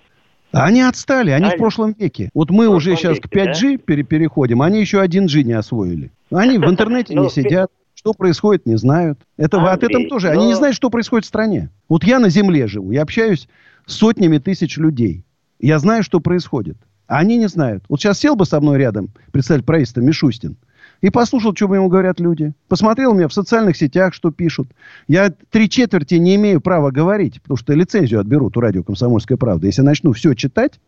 [0.51, 1.55] А Они отстали, они Алло.
[1.55, 2.29] в прошлом веке.
[2.33, 6.11] Вот мы В уже сейчас к веке, 5G пере- переходим, они еще 1G не освоили.
[6.31, 7.71] Они в интернете Ну, не сидят.
[7.93, 9.19] Что происходит, не знают.
[9.37, 10.29] Это вы от Андрей, этого тоже.
[10.29, 11.69] Они не знают, что происходит в стране.
[11.87, 13.47] Вот я на земле живу, я общаюсь
[13.85, 15.23] с сотнями тысяч людей.
[15.59, 16.77] Я знаю, что происходит.
[17.07, 17.83] А они не знают.
[17.89, 20.55] Вот сейчас сел бы со мной рядом, представитель правительства Мишустин,
[21.01, 22.53] и послушал, что ему говорят люди.
[22.67, 24.69] Посмотрел меня в социальных сетях, что пишут.
[25.07, 29.67] Я три четверти не имею права говорить, потому что лицензию отберут у радио «Комсомольская правда».
[29.67, 30.79] Если я начну все читать,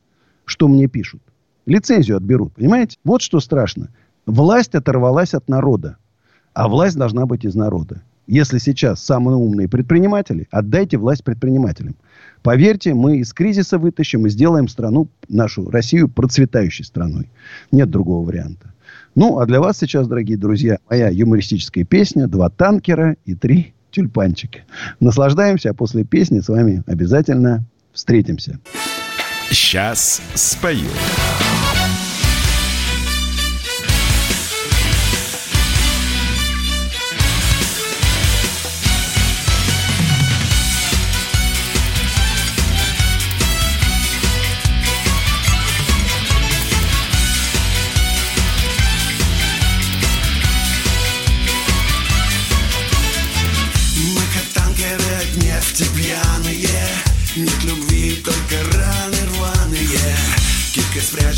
[0.45, 1.21] что мне пишут,
[1.65, 2.53] лицензию отберут.
[2.53, 2.97] Понимаете?
[3.03, 3.89] Вот что страшно.
[4.25, 5.97] Власть оторвалась от народа.
[6.53, 8.03] А власть должна быть из народа.
[8.27, 11.95] Если сейчас самые умные предприниматели, отдайте власть предпринимателям.
[12.41, 17.29] Поверьте, мы из кризиса вытащим и сделаем страну, нашу Россию, процветающей страной.
[17.71, 18.72] Нет другого варианта.
[19.15, 24.59] Ну, а для вас сейчас, дорогие друзья, моя юмористическая песня «Два танкера и три тюльпанчика».
[24.99, 28.59] Наслаждаемся, а после песни с вами обязательно встретимся.
[29.51, 30.89] Сейчас спою.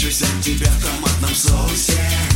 [0.05, 2.34] Спрячусь от тебя в томатном соусе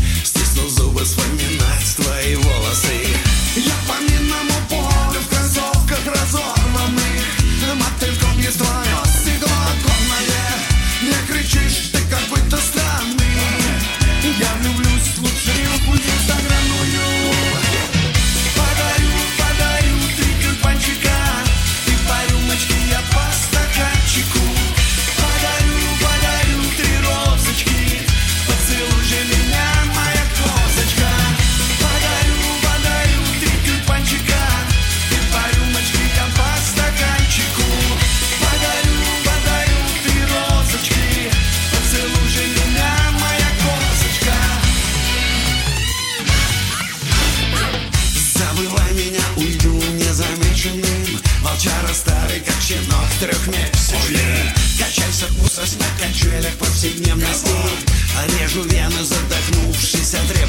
[58.25, 60.48] Режу вены, задохнувшись от ревности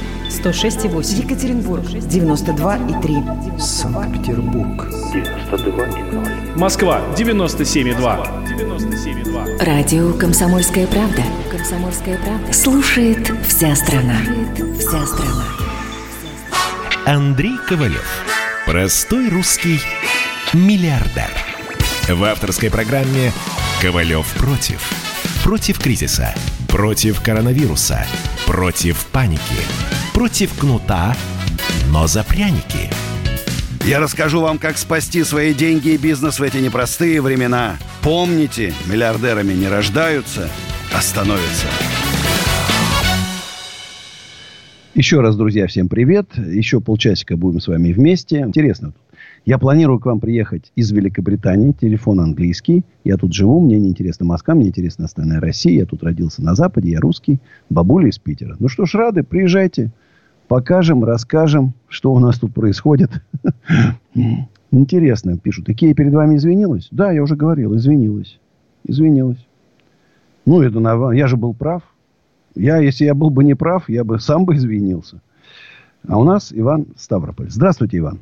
[0.31, 1.23] 106,8.
[1.23, 3.59] Екатеринбург 92,3.
[3.59, 6.57] Санкт-Петербург 92,0.
[6.57, 8.45] Москва 97,2.
[8.45, 9.63] 97,2.
[9.63, 11.21] Радио «Комсомольская правда».
[11.51, 12.53] «Комсомольская правда».
[12.53, 14.17] Слушает вся страна.
[14.79, 15.43] Вся страна.
[17.05, 18.09] Андрей Ковалев.
[18.65, 19.79] Простой русский
[20.53, 21.29] миллиардер.
[22.07, 23.33] В авторской программе
[23.81, 24.89] «Ковалев против».
[25.43, 26.33] Против кризиса.
[26.67, 28.05] Против коронавируса.
[28.45, 29.41] Против паники.
[30.13, 31.15] Против кнута,
[31.91, 32.89] но за пряники.
[33.85, 37.77] Я расскажу вам, как спасти свои деньги и бизнес в эти непростые времена.
[38.03, 40.49] Помните, миллиардерами не рождаются,
[40.93, 41.67] а становятся.
[44.93, 46.27] Еще раз, друзья, всем привет.
[46.37, 48.39] Еще полчасика будем с вами вместе.
[48.39, 48.91] Интересно.
[48.91, 49.10] тут.
[49.43, 51.71] Я планирую к вам приехать из Великобритании.
[51.71, 52.85] Телефон английский.
[53.03, 53.59] Я тут живу.
[53.59, 54.53] Мне не интересна Москва.
[54.53, 55.79] Мне интересна остальная Россия.
[55.79, 56.91] Я тут родился на Западе.
[56.91, 57.39] Я русский.
[57.69, 58.55] Бабуля из Питера.
[58.59, 59.23] Ну что ж, рады.
[59.23, 59.91] Приезжайте.
[60.47, 63.09] Покажем, расскажем, что у нас тут происходит.
[64.71, 65.69] Интересно, пишут.
[65.69, 66.87] Икея перед вами извинилась?
[66.91, 67.75] Да, я уже говорил.
[67.75, 68.39] Извинилась.
[68.85, 69.43] Извинилась.
[70.45, 71.81] Ну, это я же был прав.
[72.53, 75.21] Я, если я был бы не прав, я бы сам бы извинился.
[76.07, 77.49] А у нас Иван Ставрополь.
[77.49, 78.19] Здравствуйте, Иван.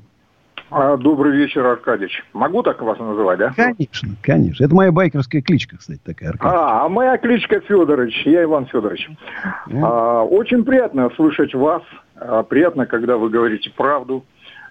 [0.72, 2.24] А, Добрый вечер, Аркадьевич.
[2.34, 3.54] Могу так вас называть, да?
[3.56, 4.64] Конечно, конечно.
[4.64, 6.30] Это моя байкерская кличка, кстати, такая.
[6.30, 6.56] Аркадий.
[6.56, 9.10] А, а моя кличка Федорович, я Иван Федорович.
[9.82, 11.82] А, очень приятно слышать вас.
[12.16, 14.24] А, приятно, когда вы говорите правду.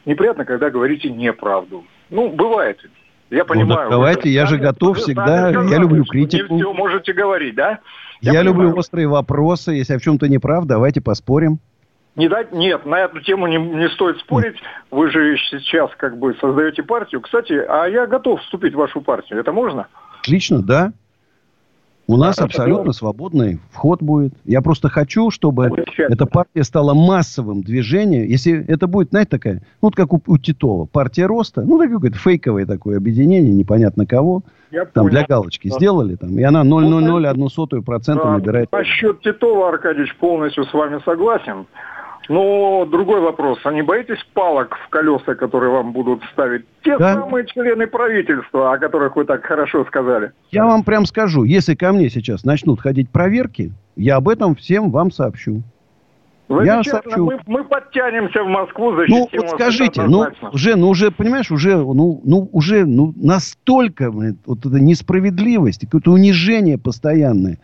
[0.06, 1.84] Неприятно, когда говорите неправду.
[2.10, 2.78] Ну, бывает.
[3.30, 3.86] Я Ну, понимаю.
[3.88, 5.50] вы давайте, я же готов всегда.
[5.50, 6.54] сказали, Я люблю критику.
[6.54, 7.80] Не все можете говорить, да?
[8.20, 8.78] Я, люблю понимаю.
[8.78, 9.72] острые вопросы.
[9.72, 11.58] Если я в чем-то не прав, давайте поспорим.
[12.18, 14.56] Не дать, нет, на эту тему не, не стоит спорить.
[14.90, 17.20] Вы же сейчас как бы создаете партию.
[17.20, 19.38] Кстати, а я готов вступить в вашу партию.
[19.38, 19.86] Это можно?
[20.20, 20.92] Отлично, да.
[22.08, 24.32] У нас Да, абсолютно ну- свободный вход будет.
[24.44, 28.24] Я просто хочу, чтобы эта партия стала массовым движением.
[28.26, 31.94] Если это будет, знаете, такая, ну, вот как у, у Титова, партия роста, ну, такое
[31.96, 34.42] какое-то фейковое такое объединение, непонятно кого,
[34.72, 35.10] Я там понял.
[35.10, 35.76] для галочки Да.
[35.76, 38.72] сделали, там, и она 0,001 сотую процента Да, набирает.
[38.72, 41.66] Насчет Титова, Аркадьевич, полностью с вами согласен.
[42.28, 43.58] Но другой вопрос.
[43.64, 47.14] А не боитесь палок в колеса, которые вам будут ставить те Да.
[47.14, 50.32] самые члены правительства, о которых вы так хорошо сказали?
[50.50, 54.90] Я вам прям скажу, если ко мне сейчас начнут ходить проверки, я об этом всем
[54.90, 55.62] вам сообщу.
[56.50, 57.26] Я сообщу.
[57.26, 61.50] Мы, мы подтянемся в Москву, Ну, защитим вот вас скажите, ну, уже, ну, уже, понимаешь,
[61.50, 67.58] уже, ну, ну, уже, ну, настолько, блин, вот эта несправедливость, какое-то унижение постоянное,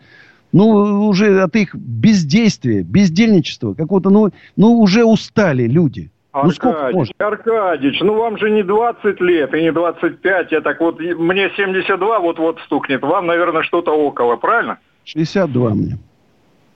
[0.55, 6.11] ну, уже от их бездействия, бездельничества, какого-то, ну, ну, уже устали люди.
[6.33, 7.13] Ну, сколько Аркадьич, можно?
[7.17, 12.19] Аркадьич, ну вам же не 20 лет и не 25, я так вот, мне 72
[12.19, 14.79] вот-вот стукнет, вам, наверное, что-то около, правильно?
[15.03, 15.97] 62 мне.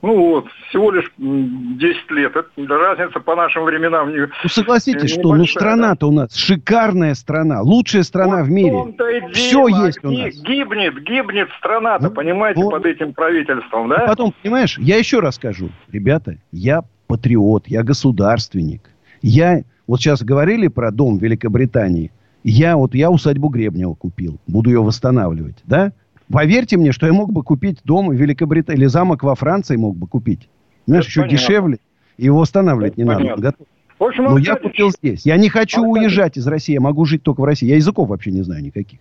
[0.02, 2.34] Ну вот, всего лишь 10 лет.
[2.34, 7.62] Это разница по нашим временам не Ну согласитесь, что ну страна-то у нас шикарная страна,
[7.62, 8.96] лучшая страна вот в мире.
[9.34, 10.36] Все есть у нас.
[10.36, 12.72] Гибнет, гибнет страна-то, ну, понимаете, вот.
[12.72, 14.04] под этим правительством, да?
[14.04, 18.90] А потом, понимаешь, я еще раз скажу, ребята, я патриот, я государственник.
[19.22, 22.12] Я, вот сейчас говорили про дом в Великобритании.
[22.44, 25.92] Я вот, я усадьбу Гребнева купил, буду ее восстанавливать, да?
[26.32, 29.96] Поверьте мне, что я мог бы купить дом в Великобритании или замок во Франции мог
[29.98, 30.48] бы купить.
[30.86, 31.38] Знаешь, еще понятно.
[31.38, 31.78] дешевле.
[32.18, 33.30] Его восстанавливать Это не понятно.
[33.30, 33.42] надо.
[33.42, 33.68] Готов.
[33.98, 35.26] В общем, Но я купил здесь.
[35.26, 36.04] Я не хочу Аркадьевич.
[36.04, 36.74] уезжать из России.
[36.74, 37.68] Я могу жить только в России.
[37.68, 39.00] Я языков вообще не знаю никаких.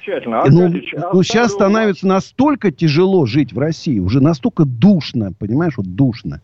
[0.00, 0.42] Тщательно.
[0.48, 0.68] ну,
[1.12, 4.00] ну, сейчас становится настолько тяжело жить в России.
[4.00, 5.32] Уже настолько душно.
[5.38, 6.40] Понимаешь, вот душно.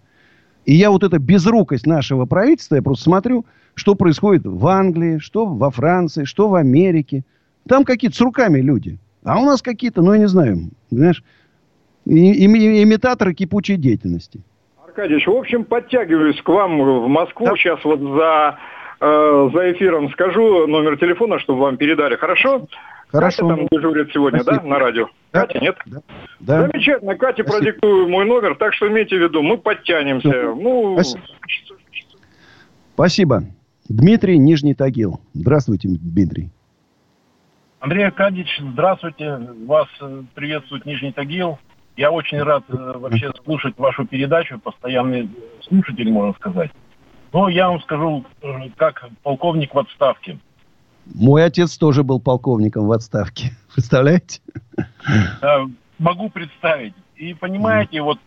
[0.65, 5.47] И я вот эта безрукость нашего правительства, я просто смотрю, что происходит в Англии, что
[5.47, 7.25] во Франции, что в Америке.
[7.67, 8.99] Там какие-то с руками люди.
[9.25, 11.23] А у нас какие-то, ну, я не знаю, знаешь,
[12.07, 14.41] имитаторы кипучей деятельности.
[14.85, 17.47] Аркадьевич, в общем, подтягиваюсь к вам в Москву.
[17.47, 17.57] Да.
[17.57, 18.59] Сейчас вот за,
[19.01, 22.17] э, за эфиром скажу номер телефона, чтобы вам передали.
[22.17, 22.67] Хорошо?
[23.09, 23.49] Хорошо.
[23.49, 24.65] Катя там дежурит сегодня, Спасибо.
[24.65, 25.09] да, на радио?
[25.33, 25.41] Да.
[25.43, 25.77] Катя, нет?
[25.87, 26.01] Да.
[26.41, 26.63] да.
[26.63, 27.15] Замечательно.
[27.17, 27.59] Кате Спасибо.
[27.65, 30.29] продиктую мой номер, так что имейте в виду, мы подтянемся.
[30.29, 30.55] Да.
[30.55, 30.95] Ну...
[30.95, 31.23] Спасибо.
[32.95, 33.43] Спасибо.
[33.89, 35.21] Дмитрий Нижний Тагил.
[35.33, 36.51] Здравствуйте, Дмитрий.
[37.81, 39.39] Андрей Аркадьевич, здравствуйте.
[39.67, 41.61] Вас э, приветствует Нижний Тагил.
[41.97, 45.31] Я очень рад э, вообще слушать вашу передачу, постоянный
[45.63, 46.73] слушатель, можно сказать.
[47.33, 50.41] Но я вам скажу, э, как полковник в отставке.
[51.07, 53.53] Мой отец тоже был полковником в отставке.
[53.73, 54.41] Представляете?
[56.01, 56.95] Могу представить.
[57.17, 58.19] И понимаете, вот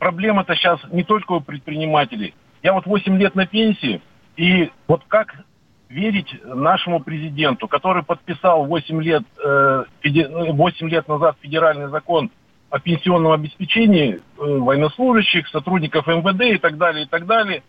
[0.00, 2.34] проблема-то сейчас не только у предпринимателей.
[2.62, 4.00] Я вот 8 лет на пенсии,
[4.36, 5.44] и вот как
[5.88, 12.30] верить нашему президенту, который подписал 8 лет, 8 э, лет назад федеральный закон
[12.70, 17.62] о пенсионном обеспечении э, военнослужащих, сотрудников МВД и так далее, и так далее,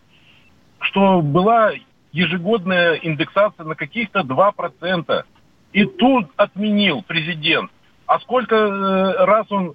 [0.80, 1.72] что была
[2.12, 5.24] ежегодная индексация на каких-то 2%.
[5.72, 7.70] И тут отменил президент.
[8.06, 9.74] А сколько э, раз он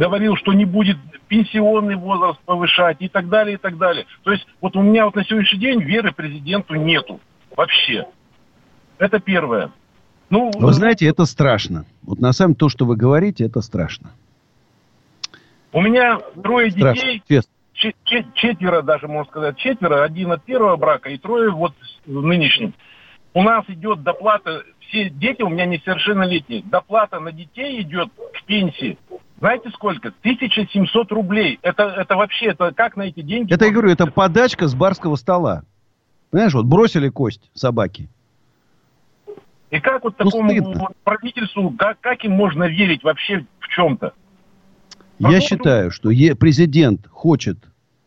[0.00, 0.96] говорил, что не будет
[1.28, 4.06] пенсионный возраст повышать и так далее, и так далее.
[4.22, 7.20] То есть вот у меня вот на сегодняшний день веры президенту нету
[7.54, 8.06] вообще.
[8.96, 9.70] Это первое.
[10.30, 11.84] Ну, вы знаете, это страшно.
[12.02, 14.12] Вот на самом деле то, что вы говорите, это страшно.
[15.72, 17.42] У меня трое страшно, детей,
[18.34, 21.74] четверо даже, можно сказать, четверо, один от первого брака и трое вот
[22.06, 22.72] в нынешнем.
[23.34, 28.96] У нас идет доплата, все дети у меня несовершеннолетние, доплата на детей идет к пенсии
[29.40, 30.08] знаете сколько?
[30.20, 31.58] 1700 рублей.
[31.62, 33.52] Это, это вообще, это как на эти деньги?
[33.52, 35.64] Это, я говорю, это подачка с барского стола.
[36.30, 38.08] Понимаешь, вот бросили кость собаки.
[39.70, 44.12] И как вот ну, такому правительству, как, как им можно верить вообще в чем-то?
[45.18, 47.58] Я считаю, что президент хочет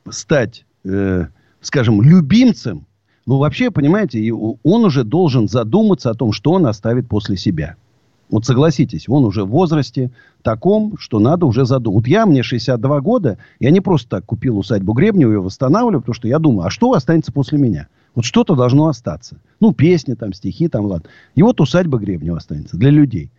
[0.10, 1.28] стать, э,
[1.62, 2.86] скажем, любимцем,
[3.26, 7.76] ну, вообще, понимаете, он уже должен задуматься о том, что он оставит после себя.
[8.30, 12.06] Вот согласитесь, он уже в возрасте таком, что надо уже задумать.
[12.06, 16.16] Вот я, мне 62 года, я не просто так купил усадьбу Гребнева, ее восстанавливаю, потому
[16.16, 17.88] что я думаю, а что останется после меня?
[18.16, 19.38] Вот что-то должно остаться.
[19.60, 21.10] Ну, песни, там, стихи, там, ладно.
[21.36, 23.32] И вот усадьба Гребнева останется для людей.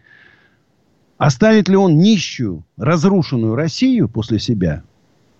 [1.17, 4.83] Оставит ли он нищую, разрушенную Россию после себя?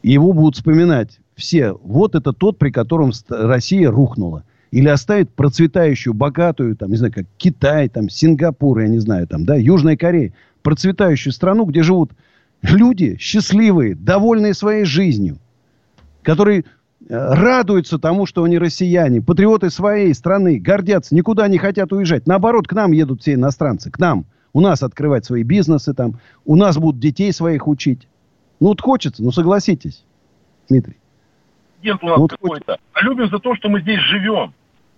[0.03, 1.73] И его будут вспоминать все.
[1.73, 4.45] Вот это тот, при котором Россия рухнула.
[4.75, 9.45] Или оставит процветающую, богатую, там, не знаю, как Китай, там, Сингапур, я не знаю, там,
[9.45, 10.33] да, Южная Корея,
[10.63, 12.11] процветающую страну, где живут
[12.61, 15.39] люди счастливые, довольные своей жизнью,
[16.25, 16.65] которые э,
[17.09, 22.27] радуются тому, что они россияне, патриоты своей страны, гордятся, никуда не хотят уезжать.
[22.27, 24.25] Наоборот, к нам едут все иностранцы, к нам.
[24.53, 28.09] У нас открывать свои бизнесы там, у нас будут детей своих учить.
[28.59, 30.05] Ну, вот хочется, ну, согласитесь,
[30.69, 30.97] Дмитрий.
[31.77, 32.79] Президент у нас ну, какой-то.
[32.93, 34.53] А любим за то, что мы здесь живем.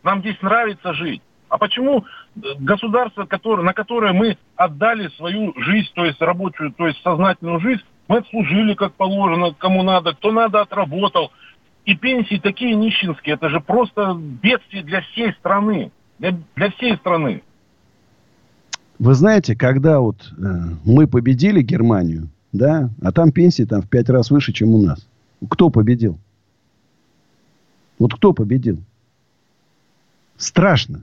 [0.07, 1.21] Нам здесь нравится жить.
[1.49, 2.05] А почему
[2.37, 7.59] э, государство, которое, на которое мы отдали свою жизнь, то есть рабочую, то есть сознательную
[7.59, 11.33] жизнь, мы отслужили как положено, кому надо, кто надо отработал.
[11.87, 15.91] И пенсии такие нищенские, это же просто бедствие для всей страны.
[16.21, 17.43] Для, для всей страны.
[19.01, 20.43] Вы знаете, когда вот э,
[20.85, 25.05] мы победили Германию, да, а там пенсии там в пять раз выше, чем у нас.
[25.51, 26.17] Кто победил?
[27.99, 28.79] Вот кто победил?
[30.37, 31.03] Страшно.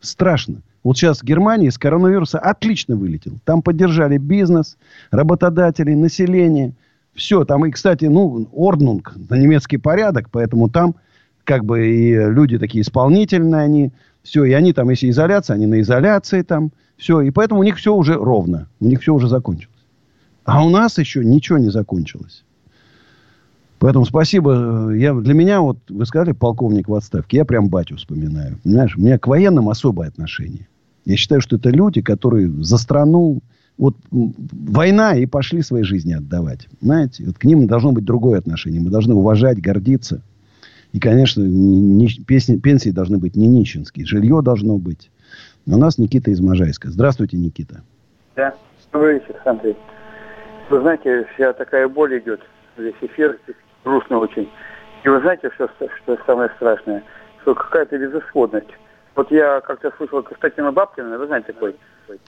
[0.00, 0.62] Страшно.
[0.82, 3.38] Вот сейчас Германия из коронавируса отлично вылетел.
[3.44, 4.76] Там поддержали бизнес,
[5.10, 6.74] работодатели, население.
[7.14, 10.96] Все, там и, кстати, ну, орднунг, на немецкий порядок, поэтому там
[11.44, 13.92] как бы и люди такие исполнительные они.
[14.22, 16.72] Все, и они там, если изоляция, они на изоляции там.
[16.96, 18.68] Все, и поэтому у них все уже ровно.
[18.80, 19.74] У них все уже закончилось.
[20.44, 22.44] А у нас еще ничего не закончилось.
[23.84, 24.92] Поэтому спасибо.
[24.94, 28.58] Я, для меня, вот вы сказали, полковник в отставке, я прям батю вспоминаю.
[28.64, 30.68] Понимаешь, у меня к военным особое отношение.
[31.04, 33.40] Я считаю, что это люди, которые за страну,
[33.76, 36.66] вот война и пошли свои жизни отдавать.
[36.80, 38.80] Знаете, вот к ним должно быть другое отношение.
[38.80, 40.22] Мы должны уважать, гордиться.
[40.94, 44.06] И, конечно, не, песни, пенсии должны быть не нищенские.
[44.06, 45.10] Жилье должно быть.
[45.66, 46.90] У нас Никита из Можайска.
[46.90, 47.82] Здравствуйте, Никита.
[48.34, 48.54] Да,
[48.94, 49.76] добрый вечер, Андрей.
[50.70, 52.40] Вы знаете, вся такая боль идет.
[52.78, 53.38] Весь эфир
[53.84, 54.50] грустно очень.
[55.04, 57.02] И вы знаете, что, что самое страшное?
[57.42, 58.70] Что какая-то безысходность.
[59.14, 61.76] Вот я как-то слышал Константина Бабкина, вы знаете такой,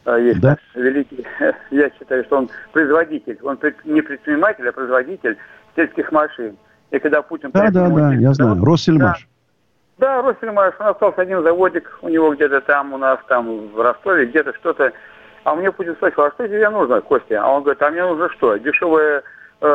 [0.05, 0.57] а, есть да?
[0.75, 1.27] великий,
[1.71, 5.37] я считаю, что он производитель, он не предприниматель, а производитель
[5.75, 6.57] сельских машин.
[6.91, 7.51] И когда Путин...
[7.53, 9.27] Да, да, да, я знаю, Россельмаш.
[9.99, 13.81] Да, да Россельмаш, нас остался один заводик, у него где-то там, у нас там в
[13.81, 14.93] Ростове, где-то что-то.
[15.43, 17.43] А мне Путин спросил, а что тебе нужно, Костя?
[17.43, 19.23] А он говорит, а мне нужно что, дешевая
[19.61, 19.67] э,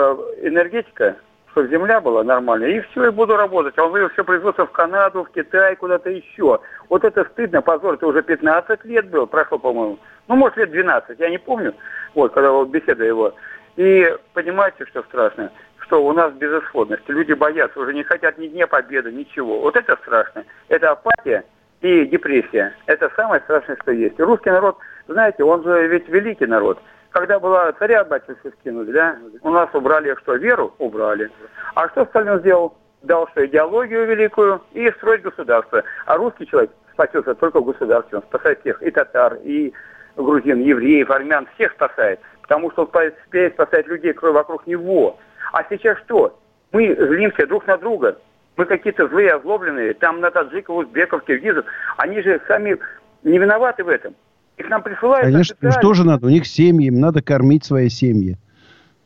[0.43, 1.15] энергетика,
[1.51, 3.77] чтобы земля была нормальная, и все, и буду работать.
[3.77, 6.59] А он вывел все производство в Канаду, в Китай, куда-то еще.
[6.89, 9.99] Вот это стыдно, позор, это уже 15 лет был, прошло, по-моему.
[10.27, 11.73] Ну, может, лет 12, я не помню,
[12.15, 13.33] вот, когда вот беседа его.
[13.75, 15.51] И понимаете, что страшно?
[15.79, 17.07] Что у нас безысходность.
[17.07, 19.59] Люди боятся, уже не хотят ни Дня Победы, ничего.
[19.59, 20.45] Вот это страшно.
[20.69, 21.43] Это апатия
[21.81, 22.73] и депрессия.
[22.85, 24.19] Это самое страшное, что есть.
[24.19, 26.79] Русский народ, знаете, он же ведь великий народ
[27.11, 30.73] когда была царя батюшку скинули, да, у нас убрали что, веру?
[30.79, 31.29] Убрали.
[31.75, 32.77] А что Сталин сделал?
[33.03, 35.83] Дал что, идеологию великую и строить государство.
[36.05, 38.19] А русский человек спасется только в государстве.
[38.19, 39.73] Он спасает всех, и татар, и
[40.15, 42.19] грузин, евреев, армян, всех спасает.
[42.43, 45.17] Потому что он успеет спасать людей вокруг него.
[45.51, 46.37] А сейчас что?
[46.71, 48.17] Мы злимся друг на друга.
[48.55, 49.95] Мы какие-то злые, озлобленные.
[49.95, 51.65] Там на таджиков, узбеков, киргизов.
[51.97, 52.77] Они же сами
[53.23, 54.15] не виноваты в этом.
[54.61, 55.25] Их нам присылают.
[55.25, 56.27] Конечно, им тоже надо.
[56.27, 58.37] У них семьи, им надо кормить свои семьи.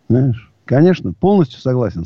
[0.10, 0.52] Знаешь?
[0.66, 2.04] Конечно, полностью согласен.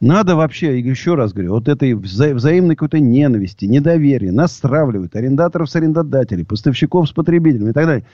[0.00, 5.70] Надо вообще, еще раз говорю, вот этой вза- взаимной какой-то ненависти, недоверия, нас стравливают, арендаторов
[5.70, 8.04] с арендодателей, поставщиков с потребителями и так далее.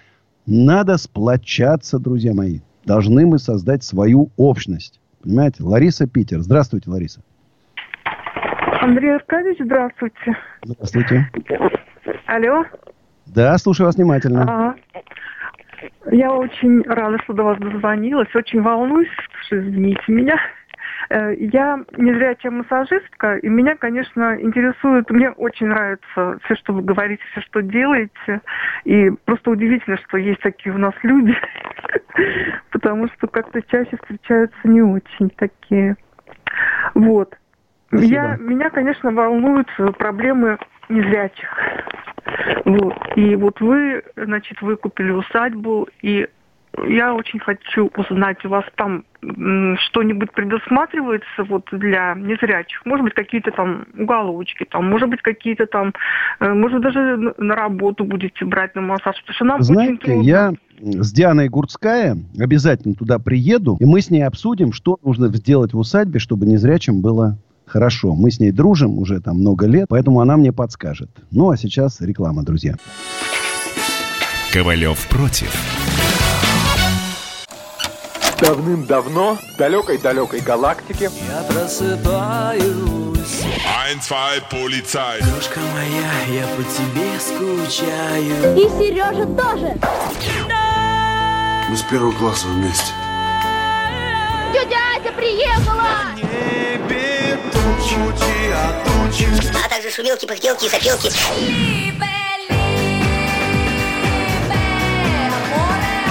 [0.46, 2.60] Надо сплочаться, друзья мои.
[2.84, 5.00] Должны мы создать свою общность.
[5.22, 5.64] Понимаете?
[5.64, 6.40] Лариса Питер.
[6.40, 7.22] Здравствуйте, Лариса.
[8.80, 10.36] Андрей Аркадьевич, здравствуйте.
[10.62, 11.30] Здравствуйте.
[12.26, 12.64] Алло.
[13.34, 14.42] Да, слушаю вас внимательно.
[14.42, 14.76] Ага.
[16.10, 18.34] Я очень рада, что до вас дозвонилась.
[18.34, 19.08] Очень волнуюсь,
[19.46, 20.36] что извините меня.
[21.10, 26.72] Э, я не зря чем массажистка, и меня, конечно, интересует, мне очень нравится все, что
[26.74, 28.40] вы говорите, все, что делаете.
[28.84, 31.34] И просто удивительно, что есть такие у нас люди,
[32.70, 35.96] потому что как-то чаще встречаются не очень такие.
[36.94, 37.34] Вот.
[37.90, 40.58] Я, меня, конечно, волнуют проблемы
[40.88, 41.48] незрячих.
[42.64, 42.94] Вот.
[43.16, 46.28] И вот вы, значит, вы купили усадьбу, и
[46.86, 52.84] я очень хочу узнать, у вас там что-нибудь предусматривается вот для незрячих?
[52.84, 55.92] Может быть, какие-то там уголочки, там, может быть, какие-то там,
[56.38, 60.22] э, может, даже на работу будете брать на массаж, потому что нам Знаете, очень трудно.
[60.22, 65.72] я с Дианой Гурцкая обязательно туда приеду, и мы с ней обсудим, что нужно сделать
[65.72, 67.38] в усадьбе, чтобы незрячим было
[67.68, 68.14] хорошо.
[68.14, 71.10] Мы с ней дружим уже там много лет, поэтому она мне подскажет.
[71.30, 72.76] Ну, а сейчас реклама, друзья.
[74.52, 75.54] Ковалев против.
[78.40, 82.68] Давным-давно в далекой-далекой галактике Я просыпаюсь
[83.66, 89.76] Ein, zwei, полицай Дружка моя, я по тебе скучаю И Сережа тоже
[91.68, 92.92] Мы с первого класса вместе
[94.52, 96.18] Тетя Ася приехала!
[97.52, 99.26] тучи, а тучи
[99.64, 101.12] А также шумелки, пыхтелки и сопелки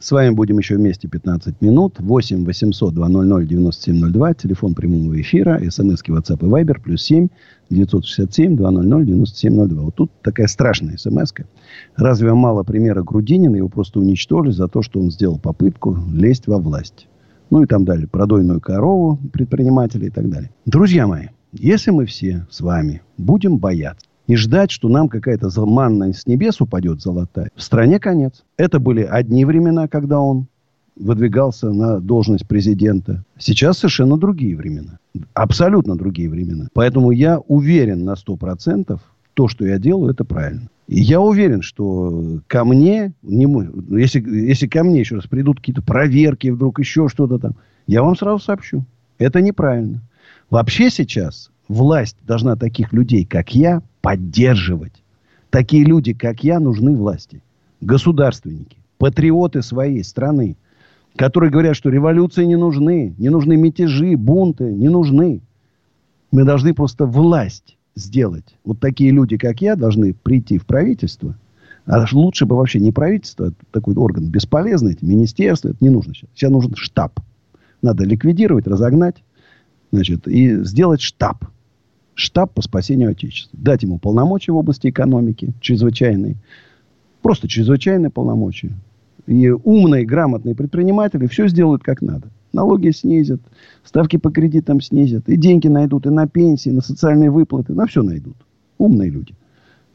[0.00, 1.96] С вами будем еще вместе 15 минут.
[1.98, 4.32] 8 800 200 9702.
[4.32, 5.60] Телефон прямого эфира.
[5.68, 6.80] СМСки WhatsApp и Viber.
[6.82, 7.28] Плюс 7
[7.68, 9.82] 967 200 9702.
[9.82, 11.44] Вот тут такая страшная смс -ка.
[11.96, 13.56] Разве мало примера Грудинина?
[13.56, 17.06] Его просто уничтожили за то, что он сделал попытку лезть во власть.
[17.50, 18.08] Ну и там далее.
[18.08, 20.50] Продойную корову предпринимателей и так далее.
[20.64, 26.12] Друзья мои, если мы все с вами будем бояться и ждать, что нам какая-то манна
[26.12, 28.44] с небес упадет золотая, в стране конец.
[28.56, 30.46] Это были одни времена, когда он
[30.94, 33.24] выдвигался на должность президента.
[33.38, 35.00] Сейчас совершенно другие времена.
[35.34, 36.68] Абсолютно другие времена.
[36.74, 39.00] Поэтому я уверен на 100%,
[39.34, 40.68] то, что я делаю, это правильно.
[40.86, 43.48] И я уверен, что ко мне, не,
[43.98, 47.56] если, если ко мне еще раз придут какие-то проверки, вдруг еще что-то там,
[47.88, 48.84] я вам сразу сообщу.
[49.18, 50.02] Это неправильно.
[50.50, 55.02] Вообще сейчас власть должна таких людей, как я, поддерживать.
[55.50, 57.42] Такие люди, как я, нужны власти.
[57.80, 60.56] Государственники, патриоты своей страны,
[61.16, 65.40] которые говорят, что революции не нужны, не нужны мятежи, бунты, не нужны.
[66.30, 68.56] Мы должны просто власть сделать.
[68.64, 71.36] Вот такие люди, как я, должны прийти в правительство.
[71.86, 76.14] А лучше бы вообще не правительство, а такой орган бесполезный, это министерство, это не нужно
[76.14, 76.30] сейчас.
[76.34, 77.18] Сейчас нужен штаб.
[77.82, 79.24] Надо ликвидировать, разогнать,
[79.90, 81.46] значит, и сделать штаб
[82.20, 83.58] штаб по спасению Отечества.
[83.60, 86.36] Дать ему полномочия в области экономики, чрезвычайные.
[87.22, 88.72] Просто чрезвычайные полномочия.
[89.26, 92.28] И умные, грамотные предприниматели все сделают как надо.
[92.52, 93.40] Налоги снизят,
[93.84, 97.86] ставки по кредитам снизят, и деньги найдут, и на пенсии, и на социальные выплаты, на
[97.86, 98.36] все найдут.
[98.78, 99.34] Умные люди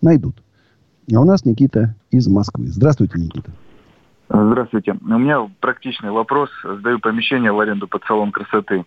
[0.01, 0.35] найдут.
[1.13, 2.67] А у нас Никита из Москвы.
[2.67, 3.51] Здравствуйте, Никита.
[4.29, 4.93] Здравствуйте.
[4.93, 6.49] У меня практичный вопрос.
[6.63, 8.83] Сдаю помещение в аренду под салон красоты.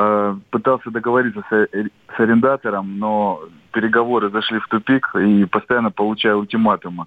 [0.00, 3.40] Э, пытался договориться с, с арендатором, но
[3.72, 7.06] переговоры зашли в тупик и постоянно получаю ультиматумы,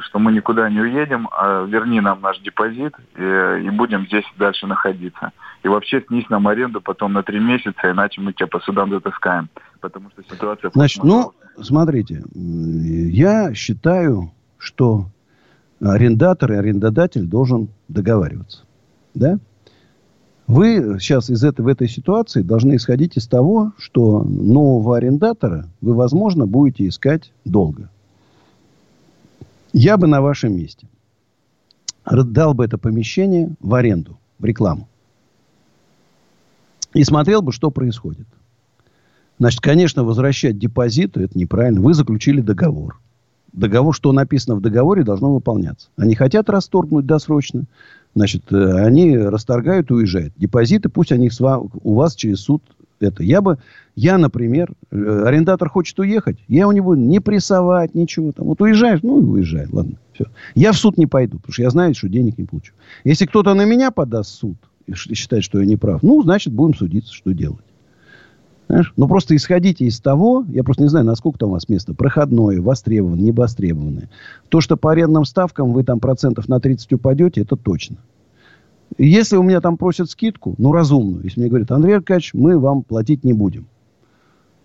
[0.00, 4.66] что мы никуда не уедем, а верни нам наш депозит и, и будем здесь дальше
[4.66, 5.30] находиться.
[5.62, 9.48] И вообще снись нам аренду потом на три месяца, иначе мы тебя по судам затаскаем.
[9.80, 10.72] Потому что ситуация...
[10.74, 11.32] Значит, ну,
[11.62, 15.06] смотрите, я считаю, что
[15.80, 18.64] арендатор и арендодатель должен договариваться.
[19.14, 19.38] Да?
[20.46, 25.94] Вы сейчас из этой, в этой ситуации должны исходить из того, что нового арендатора вы,
[25.94, 27.88] возможно, будете искать долго.
[29.72, 30.86] Я бы на вашем месте
[32.04, 34.88] дал бы это помещение в аренду, в рекламу.
[36.92, 38.26] И смотрел бы, что происходит.
[39.38, 41.80] Значит, конечно, возвращать депозиты– это неправильно.
[41.80, 43.00] Вы заключили договор.
[43.52, 45.88] Договор, что написано в договоре, должно выполняться.
[45.96, 47.64] Они хотят расторгнуть досрочно
[48.14, 50.32] значит, э, они расторгают и уезжают.
[50.36, 52.62] Депозиты, пусть они у вас через суд
[53.00, 53.22] это.
[53.22, 53.58] Я бы,
[53.96, 58.46] я, например, э, арендатор хочет уехать, я его не буду не прессовать, ничего там.
[58.46, 60.26] Вот уезжаешь, ну и уезжай, ладно, все.
[60.54, 62.72] Я в суд не пойду, потому что я знаю, что денег не получу.
[63.04, 66.74] Если кто-то на меня подаст суд и считает, что я не прав, ну, значит, будем
[66.74, 67.64] судиться, что делать.
[68.68, 68.92] Знаешь?
[68.96, 72.60] Но просто исходите из того, я просто не знаю, насколько там у вас место, проходное,
[72.60, 74.10] востребованное, не востребованное.
[74.48, 77.96] То, что по арендным ставкам вы там процентов на 30 упадете, это точно.
[78.96, 82.82] Если у меня там просят скидку, ну, разумную, если мне говорят, Андрей Аркадьевич, мы вам
[82.82, 83.66] платить не будем.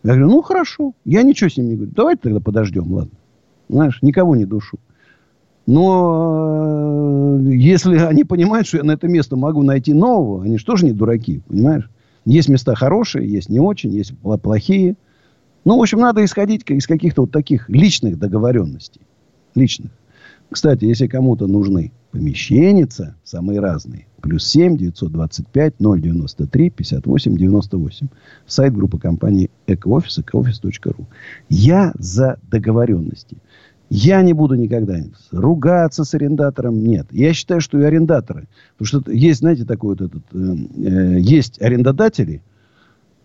[0.03, 1.91] Я говорю, ну, хорошо, я ничего с ним не говорю.
[1.95, 3.11] Давайте тогда подождем, ладно.
[3.67, 4.79] Знаешь, никого не душу.
[5.65, 10.65] Но э, если они понимают, что я на это место могу найти нового, они же
[10.65, 11.89] тоже не дураки, понимаешь?
[12.29, 14.95] Есть места хорошие, есть не очень, есть плохие.
[15.65, 19.01] Ну, в общем, надо исходить из каких-то вот таких личных договоренностей.
[19.55, 19.89] Личных.
[20.51, 28.07] Кстати, если кому-то нужны помещенница, самые разные, плюс 7 925 093 58 98.
[28.45, 31.07] Сайт группы компании Экоофис, экоофис.ру.
[31.49, 33.37] Я за договоренности.
[33.89, 34.97] Я не буду никогда
[35.31, 36.83] ругаться с арендатором.
[36.83, 37.07] Нет.
[37.11, 38.47] Я считаю, что и арендаторы.
[38.77, 40.23] Потому что есть, знаете, такой вот этот...
[40.31, 42.43] Э, э, есть арендодатели,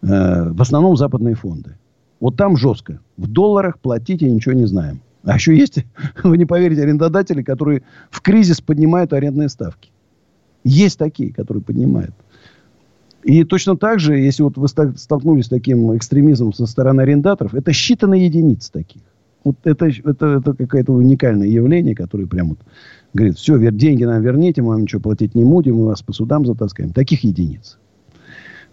[0.02, 1.76] э, в основном западные фонды.
[2.18, 2.98] Вот там жестко.
[3.18, 5.00] В долларах платить я ничего не знаем.
[5.24, 5.84] А еще есть,
[6.24, 9.90] вы не поверите, арендодатели, которые в кризис поднимают арендные ставки.
[10.64, 12.14] Есть такие, которые поднимают.
[13.22, 17.70] И точно так же, если вот вы столкнулись с таким экстремизмом со стороны арендаторов, это
[17.70, 19.02] считанные единицы таких.
[19.44, 22.58] Вот это, это, это какое-то уникальное явление, которое прям вот
[23.12, 26.12] говорит, все, вер, деньги нам верните, мы вам ничего платить не будем, мы вас по
[26.12, 26.92] судам затаскаем.
[26.92, 27.78] Таких единиц.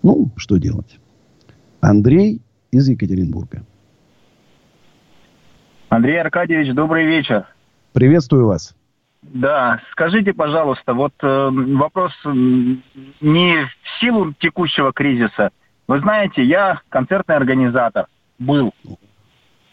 [0.02, 1.00] Ну, что делать?
[1.82, 2.42] Андрей
[2.72, 3.64] из Екатеринбурга.
[5.90, 7.46] Андрей Аркадьевич, добрый вечер.
[7.92, 8.74] Приветствую вас.
[9.22, 15.52] Да, скажите, пожалуйста, вот э, вопрос не в силу текущего кризиса.
[15.88, 18.08] Вы знаете, я концертный организатор
[18.40, 18.74] был.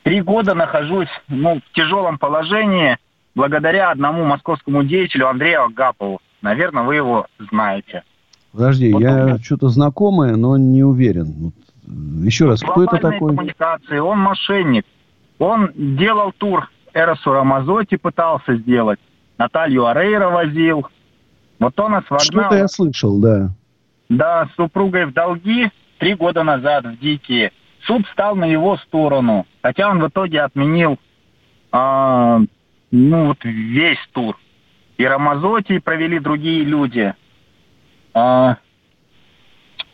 [0.08, 2.96] Три года нахожусь ну, в тяжелом положении
[3.34, 6.22] благодаря одному московскому деятелю Андрею Агапову.
[6.40, 8.04] Наверное, вы его знаете.
[8.52, 9.38] Подожди, Вот я он.
[9.40, 11.52] что-то знакомое, но не уверен.
[11.86, 11.90] Э,
[12.24, 13.36] еще раз, кто это такой?
[13.36, 14.86] коммуникации, он мошенник.
[15.38, 18.98] Он делал тур Эросу Рамазоти, пытался сделать.
[19.36, 20.86] Наталью Арейра возил.
[21.58, 22.20] Вот он нас вогнал.
[22.20, 23.50] Что-то я слышал, да.
[24.08, 25.68] Да, с супругой в долги
[25.98, 27.52] три года назад в Дикие.
[27.88, 30.98] Суд стал на его сторону, хотя он в итоге отменил
[31.72, 32.38] а,
[32.90, 34.38] ну вот весь тур.
[34.98, 37.14] И Рамазоти провели другие люди.
[38.12, 38.58] А,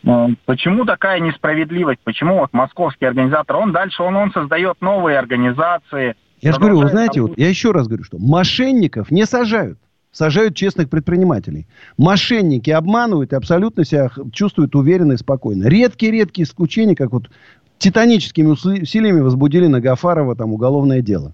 [0.05, 2.01] а, почему такая несправедливость?
[2.03, 6.15] Почему вот московский организатор, он дальше, он, он создает новые организации.
[6.41, 9.79] Я же говорю, вы знаете, вот, я еще раз говорю, что мошенников не сажают.
[10.11, 11.67] Сажают честных предпринимателей.
[11.97, 15.67] Мошенники обманывают и абсолютно себя чувствуют уверенно и спокойно.
[15.67, 17.29] Редкие-редкие исключения, как вот
[17.77, 21.33] титаническими усилиями возбудили на Гафарова там уголовное дело.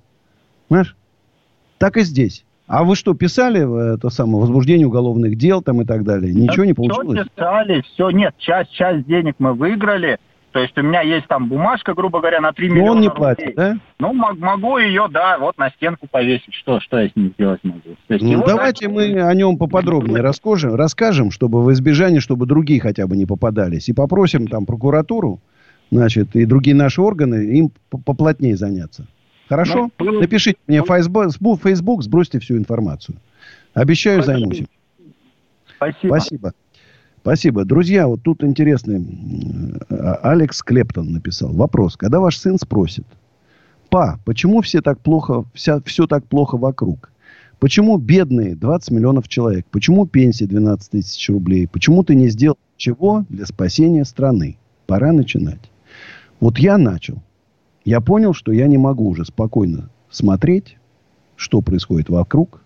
[0.68, 0.96] Понимаешь?
[1.78, 2.44] Так и здесь.
[2.68, 3.60] А вы что, писали
[3.92, 6.34] э, это самое возбуждение уголовных дел там и так далее?
[6.34, 7.28] Ничего не Всё получилось?
[7.36, 10.20] писали, все, нет, часть, часть денег мы выиграли.
[10.54, 13.08] То есть у меня есть там бумажка, грубо говоря, на 3 Но миллиона он не
[13.08, 13.18] рублей.
[13.20, 13.78] платит, да?
[14.00, 16.54] Ну, мо- могу ее, да, вот на стенку повесить.
[16.54, 17.80] Что, что я с ней сделать могу?
[18.08, 22.46] То есть Ну, его давайте мы о нем поподробнее расскажем, расскажем, чтобы в избежание, чтобы
[22.46, 23.88] другие хотя бы не попадались.
[23.88, 25.40] И попросим там прокуратуру,
[25.92, 29.06] значит, и другие наши органы им поплотнее заняться.
[29.50, 29.90] Хорошо?
[30.00, 33.18] Ну, было- Напишите мне в Facebook, Facebook, сбросьте всю информацию.
[33.74, 34.40] Обещаю, Спасибо.
[34.40, 34.68] займусь.
[35.76, 36.08] Спасибо.
[36.16, 36.54] Спасибо.
[37.22, 37.66] Спасибо.
[37.66, 39.06] Друзья, вот тут интересный
[39.90, 41.52] а- Алекс Клептон написал.
[41.54, 41.96] Вопрос.
[41.98, 43.06] Когда ваш сын спросит,
[43.90, 47.12] па, почему все так плохо, вся, все так плохо вокруг?
[47.60, 49.68] Почему бедные 20 миллионов человек?
[49.70, 51.68] Почему пенсии 12 тысяч рублей?
[51.68, 54.58] Почему ты не сделал чего для спасения страны?
[54.88, 55.70] Пора начинать.
[56.42, 57.22] Вот я начал.
[57.86, 60.78] Я понял, что я не могу уже спокойно смотреть,
[61.36, 62.64] что происходит вокруг,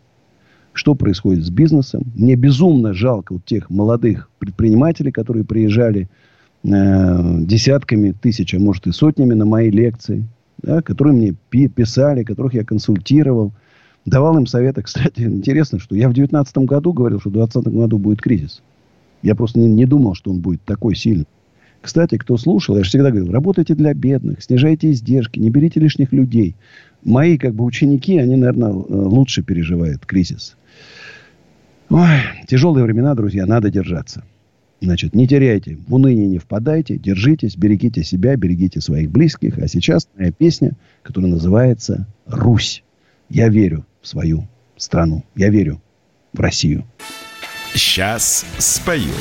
[0.73, 2.03] что происходит с бизнесом.
[2.15, 6.09] Мне безумно жалко вот тех молодых предпринимателей, которые приезжали
[6.63, 6.67] э,
[7.41, 10.25] десятками тысяч, а может и сотнями на мои лекции,
[10.61, 13.51] да, которые мне пи- писали, которых я консультировал,
[14.05, 14.83] давал им советы.
[14.83, 18.61] Кстати, интересно, что я в 2019 году говорил, что в 2020 году будет кризис.
[19.21, 21.27] Я просто не, не думал, что он будет такой сильный.
[21.85, 26.13] Кстати, кто слушал, я же всегда говорил, работайте для бедных, снижайте издержки, не берите лишних
[26.13, 26.55] людей.
[27.03, 30.57] Мои как бы ученики, они, наверное, лучше переживают кризис.
[31.91, 34.23] Ой, тяжелые времена, друзья, надо держаться.
[34.81, 39.59] Значит, не теряйте, в уныние не впадайте, держитесь, берегите себя, берегите своих близких.
[39.59, 40.71] А сейчас моя песня,
[41.03, 42.83] которая называется «Русь».
[43.29, 45.23] Я верю в свою страну.
[45.35, 45.79] Я верю
[46.33, 46.83] в Россию.
[47.75, 49.11] Сейчас спою.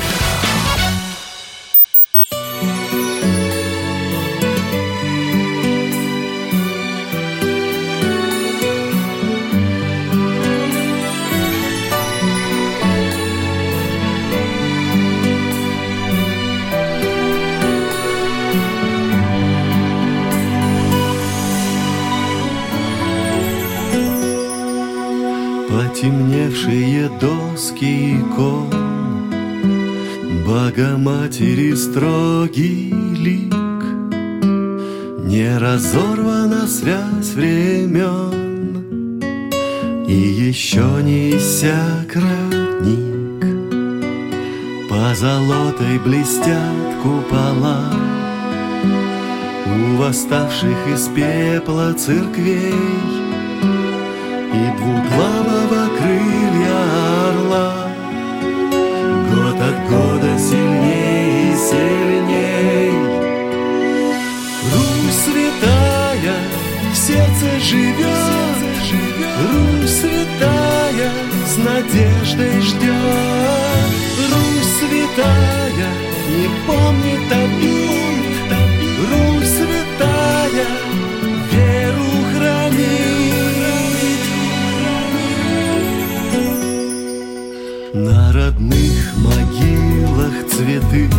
[27.75, 28.71] Доски икон
[30.47, 33.55] Богоматери строгий лик.
[35.25, 39.23] Не разорвана связь времен.
[40.07, 40.13] И
[40.49, 43.45] еще не иссяк родник.
[44.89, 47.91] По золотой блестят купола
[49.67, 52.75] У восставших из пепла церквей.
[54.53, 56.44] И двуглавого крылья
[67.45, 71.11] сердце живет Русь святая
[71.47, 73.91] с надеждой ждет.
[74.31, 75.91] Русь святая
[76.31, 78.53] не помнит обид
[79.11, 80.66] Русь святая
[81.53, 82.85] веру хранит
[87.95, 91.11] На родных могилах цветы.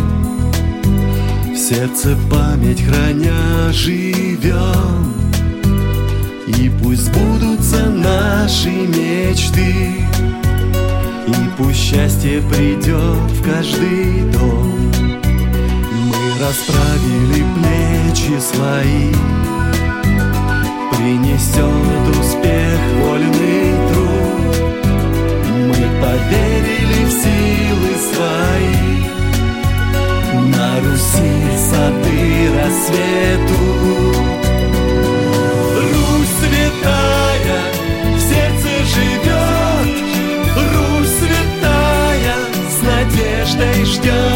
[1.52, 5.25] В сердце память храня живем
[6.86, 10.06] пусть сбудутся наши мечты.
[11.26, 14.92] И пусть счастье придет в каждый дом.
[15.02, 19.12] Мы расправили плечи свои.
[20.92, 24.54] Принесет успех вольный труд.
[25.66, 28.86] Мы поверили в силы свои.
[30.54, 31.34] На Руси
[31.68, 32.22] сады
[32.56, 34.45] рассвету
[43.46, 44.35] esteś Ty.